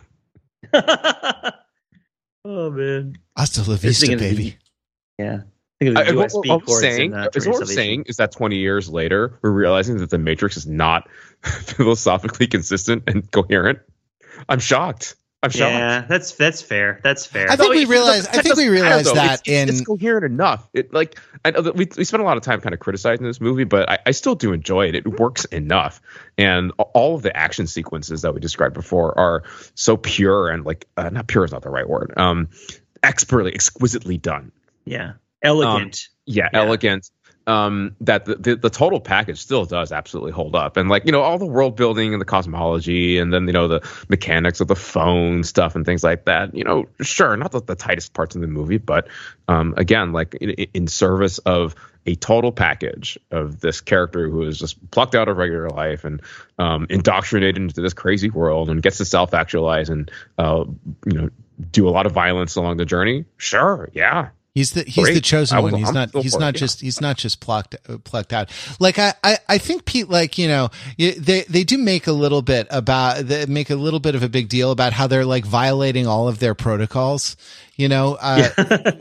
[2.45, 4.59] oh man, hasta la vista, baby.
[5.19, 5.41] Yeah.
[5.83, 9.51] I, what, what I'm saying, is what we're saying is that 20 years later, we're
[9.51, 11.09] realizing that the Matrix is not
[11.43, 13.81] philosophically consistent and coherent.
[14.49, 15.17] I'm shocked.
[15.43, 15.73] I'm shocked.
[15.73, 17.01] Yeah, that's that's fair.
[17.03, 17.51] That's fair.
[17.51, 18.27] I think we realize.
[18.27, 20.67] I think we realize that it's, in it's coherent enough.
[20.73, 23.65] It like I, we we spent a lot of time kind of criticizing this movie,
[23.65, 24.95] but I, I still do enjoy it.
[24.95, 26.01] It works enough,
[26.39, 29.43] and all of the action sequences that we described before are
[29.75, 32.15] so pure and like uh, not pure is not the right word.
[32.17, 32.49] Um,
[33.03, 34.51] expertly, exquisitely done.
[34.87, 35.13] Yeah
[35.45, 36.09] elegant.
[36.09, 37.11] Um, yeah, yeah, elegant.
[37.47, 41.13] um, that the, the, the total package still does absolutely hold up, and like you
[41.13, 44.69] know all the world building and the cosmology, and then you know the mechanics of
[44.69, 46.55] the phone stuff and things like that.
[46.55, 49.09] You know, sure, not the, the tightest parts of the movie, but
[49.49, 51.75] um, again, like in, in service of
[52.07, 56.21] a total package of this character who is just plucked out of regular life and
[56.59, 60.65] um, indoctrinated into this crazy world and gets to self actualize and uh,
[61.07, 61.31] you know
[61.71, 63.25] do a lot of violence along the journey.
[63.37, 65.15] Sure, yeah, He's the he's Great.
[65.15, 65.75] the chosen one.
[65.75, 66.87] He's not he's not it, just yeah.
[66.87, 68.51] he's not just plucked uh, plucked out.
[68.79, 72.41] Like I, I I think Pete like you know they they do make a little
[72.41, 75.45] bit about they make a little bit of a big deal about how they're like
[75.45, 77.37] violating all of their protocols
[77.77, 78.49] you know uh,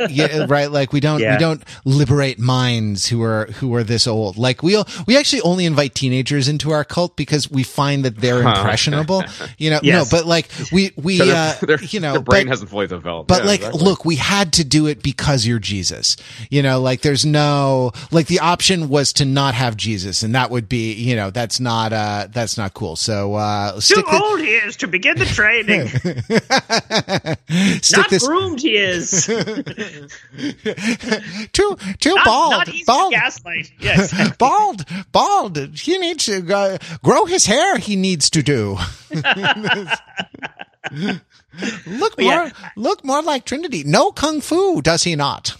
[0.09, 0.45] yeah.
[0.49, 1.33] right like we don't yeah.
[1.33, 5.65] we don't liberate minds who are who are this old like we we actually only
[5.65, 9.23] invite teenagers into our cult because we find that they're impressionable
[9.57, 10.11] you know yes.
[10.11, 13.27] no but like we we so uh, you know their brain but, hasn't fully developed
[13.27, 13.83] but yeah, like exactly.
[13.83, 16.17] look we had to do it because you're jesus
[16.49, 20.49] you know like there's no like the option was to not have jesus and that
[20.49, 24.55] would be you know that's not uh that's not cool so uh too old he
[24.55, 25.83] is to begin the training
[27.95, 29.25] not this, groomed he is.
[31.53, 32.51] too too not, bald.
[32.51, 33.11] Not bald.
[33.11, 33.71] gaslight.
[33.79, 34.35] Yes.
[34.37, 34.85] bald.
[35.11, 35.57] Bald.
[35.77, 37.77] He needs to uh, grow his hair.
[37.77, 38.77] He needs to do.
[41.85, 42.31] look more.
[42.31, 42.49] Yeah.
[42.75, 43.83] Look more like Trinity.
[43.83, 45.55] No kung fu, does he not?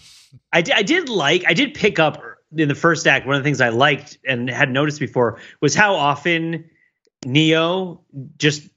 [0.52, 1.44] I did, I did like.
[1.48, 2.22] I did pick up
[2.56, 3.26] in the first act.
[3.28, 6.70] One of the things I liked and had noticed before was how often
[7.26, 8.02] Neo
[8.38, 8.68] just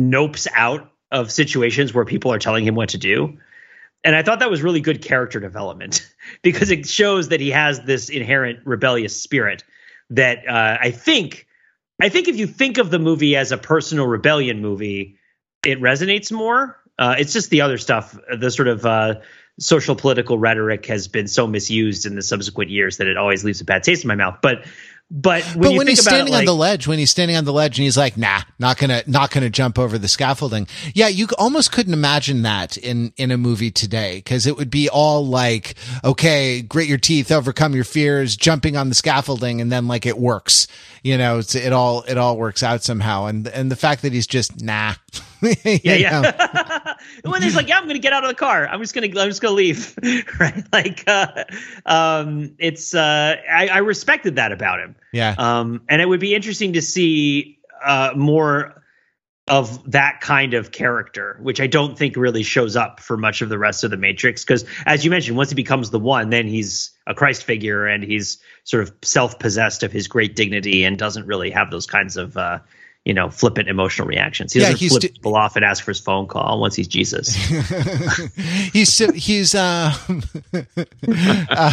[0.00, 3.38] nopes out of situations where people are telling him what to do
[4.04, 6.08] and I thought that was really good character development
[6.42, 9.64] because it shows that he has this inherent rebellious spirit
[10.10, 11.46] that uh, I think
[12.00, 15.18] I think if you think of the movie as a personal rebellion movie,
[15.64, 16.78] it resonates more.
[16.98, 19.14] Uh, it's just the other stuff, the sort of uh,
[19.58, 23.60] social political rhetoric has been so misused in the subsequent years that it always leaves
[23.60, 24.38] a bad taste in my mouth.
[24.42, 24.66] But
[25.14, 27.44] but when, but when he's standing it, like, on the ledge, when he's standing on
[27.44, 30.66] the ledge and he's like, nah, not gonna, not gonna jump over the scaffolding.
[30.94, 31.08] Yeah.
[31.08, 34.22] You almost couldn't imagine that in, in a movie today.
[34.22, 38.88] Cause it would be all like, okay, grit your teeth, overcome your fears, jumping on
[38.88, 39.60] the scaffolding.
[39.60, 40.66] And then like it works,
[41.02, 43.26] you know, it's it all, it all works out somehow.
[43.26, 44.94] And, and the fact that he's just, nah.
[45.64, 46.94] yeah, yeah.
[47.24, 48.66] when he's like, "Yeah, I'm going to get out of the car.
[48.66, 49.98] I'm just going to, I'm just going to leave."
[50.40, 50.64] right?
[50.72, 51.44] Like, uh,
[51.84, 54.96] um, it's, uh, I, I respected that about him.
[55.12, 55.34] Yeah.
[55.36, 58.82] Um, and it would be interesting to see uh, more
[59.48, 63.48] of that kind of character, which I don't think really shows up for much of
[63.48, 64.44] the rest of the Matrix.
[64.44, 68.04] Because as you mentioned, once he becomes the one, then he's a Christ figure and
[68.04, 72.16] he's sort of self possessed of his great dignity and doesn't really have those kinds
[72.16, 72.60] of uh,
[73.04, 74.52] you know, flippant emotional reactions.
[74.52, 77.34] He doesn't yeah, flip people off and ask for his phone call once he's Jesus.
[78.72, 79.92] he's he's uh,
[81.50, 81.72] uh,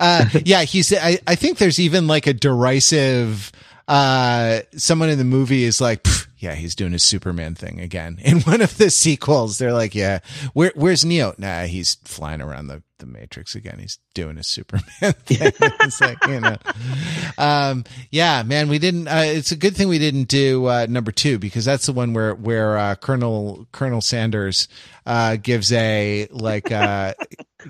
[0.00, 3.52] uh, yeah he's I, I think there's even like a derisive
[3.88, 6.06] uh someone in the movie is like
[6.42, 8.18] yeah, he's doing his Superman thing again.
[8.20, 10.18] In one of the sequels, they're like, yeah,
[10.54, 11.34] where, where's Neo?
[11.38, 13.78] Nah, he's flying around the, the Matrix again.
[13.78, 15.52] He's doing his Superman thing.
[15.60, 16.56] it's like, you know,
[17.38, 21.12] um, yeah, man, we didn't, uh, it's a good thing we didn't do, uh, number
[21.12, 24.66] two because that's the one where, where, uh, Colonel, Colonel Sanders,
[25.06, 27.14] uh, gives a, like, uh,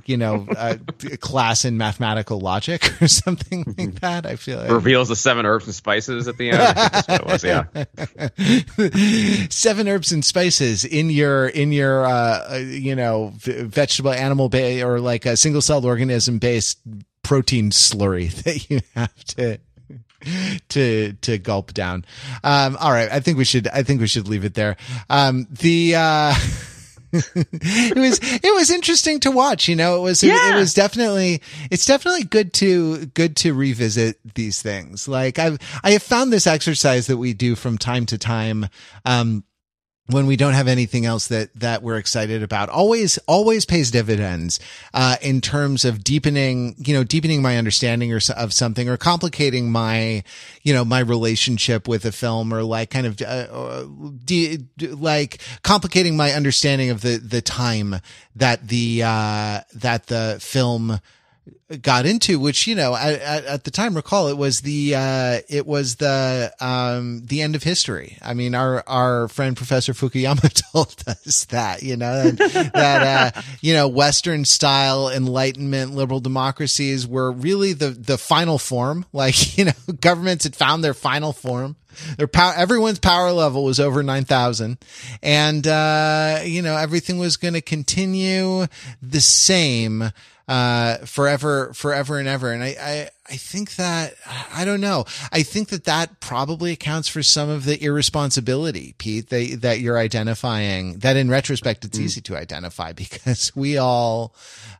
[0.07, 0.79] you know, a,
[1.19, 4.27] class in mathematical logic or something like that.
[4.27, 4.71] I feel like.
[4.71, 7.25] reveals the seven herbs and spices at the end.
[7.27, 7.65] was, yeah.
[9.51, 15.01] seven herbs and spices in your in your uh, you know vegetable animal ba- or
[15.01, 16.79] like a single celled organism based
[17.23, 19.59] protein slurry that you have to
[20.69, 22.05] to to gulp down.
[22.45, 24.77] Um, all right, I think we should I think we should leave it there.
[25.11, 26.35] Um, the uh,
[27.13, 29.69] it was it was interesting to watch.
[29.69, 30.51] You know, it was yeah.
[30.51, 35.07] it, it, was definitely it's definitely good to good to revisit these things.
[35.09, 38.67] Like I've I have found this exercise that we do from time to time.
[39.05, 39.45] Um,
[40.07, 42.69] when we don't have anything else that that we're excited about.
[42.69, 44.59] Always always pays dividends
[44.93, 49.71] uh, in terms of deepening you know deepening my understanding or of something or complicating
[49.71, 50.25] my
[50.63, 53.85] you know my relationship with a film or like kind of uh,
[54.25, 57.97] de- like complicating my understanding of the the time
[58.35, 61.01] that the uh, that the film
[61.81, 65.39] got into, which you know at, at, at, the time, recall it was the uh,
[65.49, 68.19] it was the um, the end of history.
[68.23, 73.75] I mean, our our friend Professor Fukuyama told us that you know that uh, you
[73.75, 79.07] know Western style Enlightenment liberal democracies were really the the final form.
[79.13, 81.77] Like you know, governments had found their final form.
[82.17, 84.79] Their power, everyone's power level was over 9,000
[85.23, 88.67] and, uh, you know, everything was going to continue
[89.03, 90.11] the same
[90.49, 92.53] uh, forever forever and ever.
[92.53, 94.15] And I, I, I think that,
[94.53, 95.05] I don't know.
[95.31, 99.99] I think that that probably accounts for some of the irresponsibility, Pete, that, that you're
[99.99, 102.03] identifying, that in retrospect, it's mm.
[102.03, 104.35] easy to identify because we all,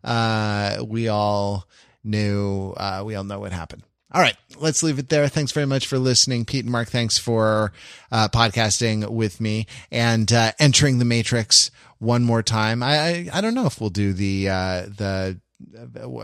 [0.05, 1.67] uh, we all
[2.05, 3.83] knew, uh, we all know what happened.
[4.15, 5.27] All right, let's leave it there.
[5.29, 6.89] Thanks very much for listening, Pete and Mark.
[6.89, 7.73] Thanks for
[8.11, 12.83] uh, podcasting with me and uh, entering the Matrix one more time.
[12.83, 15.41] I, I, I don't know if we'll do the uh, the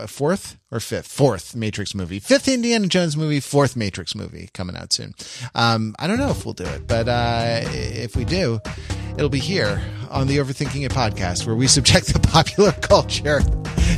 [0.07, 4.93] fourth or fifth, fourth Matrix movie, fifth Indiana Jones movie, fourth Matrix movie coming out
[4.93, 5.13] soon.
[5.55, 8.59] Um, I don't know if we'll do it, but uh, if we do,
[9.15, 13.41] it'll be here on the Overthinking It podcast, where we subject the popular culture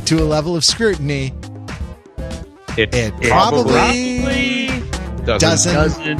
[0.06, 1.32] to a level of scrutiny
[2.78, 4.66] it, it probably, probably
[5.26, 6.16] doesn't, doesn't,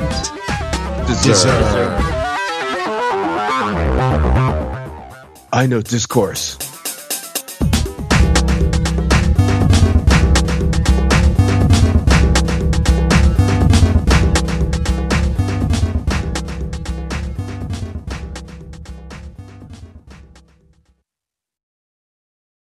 [1.07, 1.25] deserve.
[1.25, 2.01] deserve.
[5.55, 6.72] I know discourse.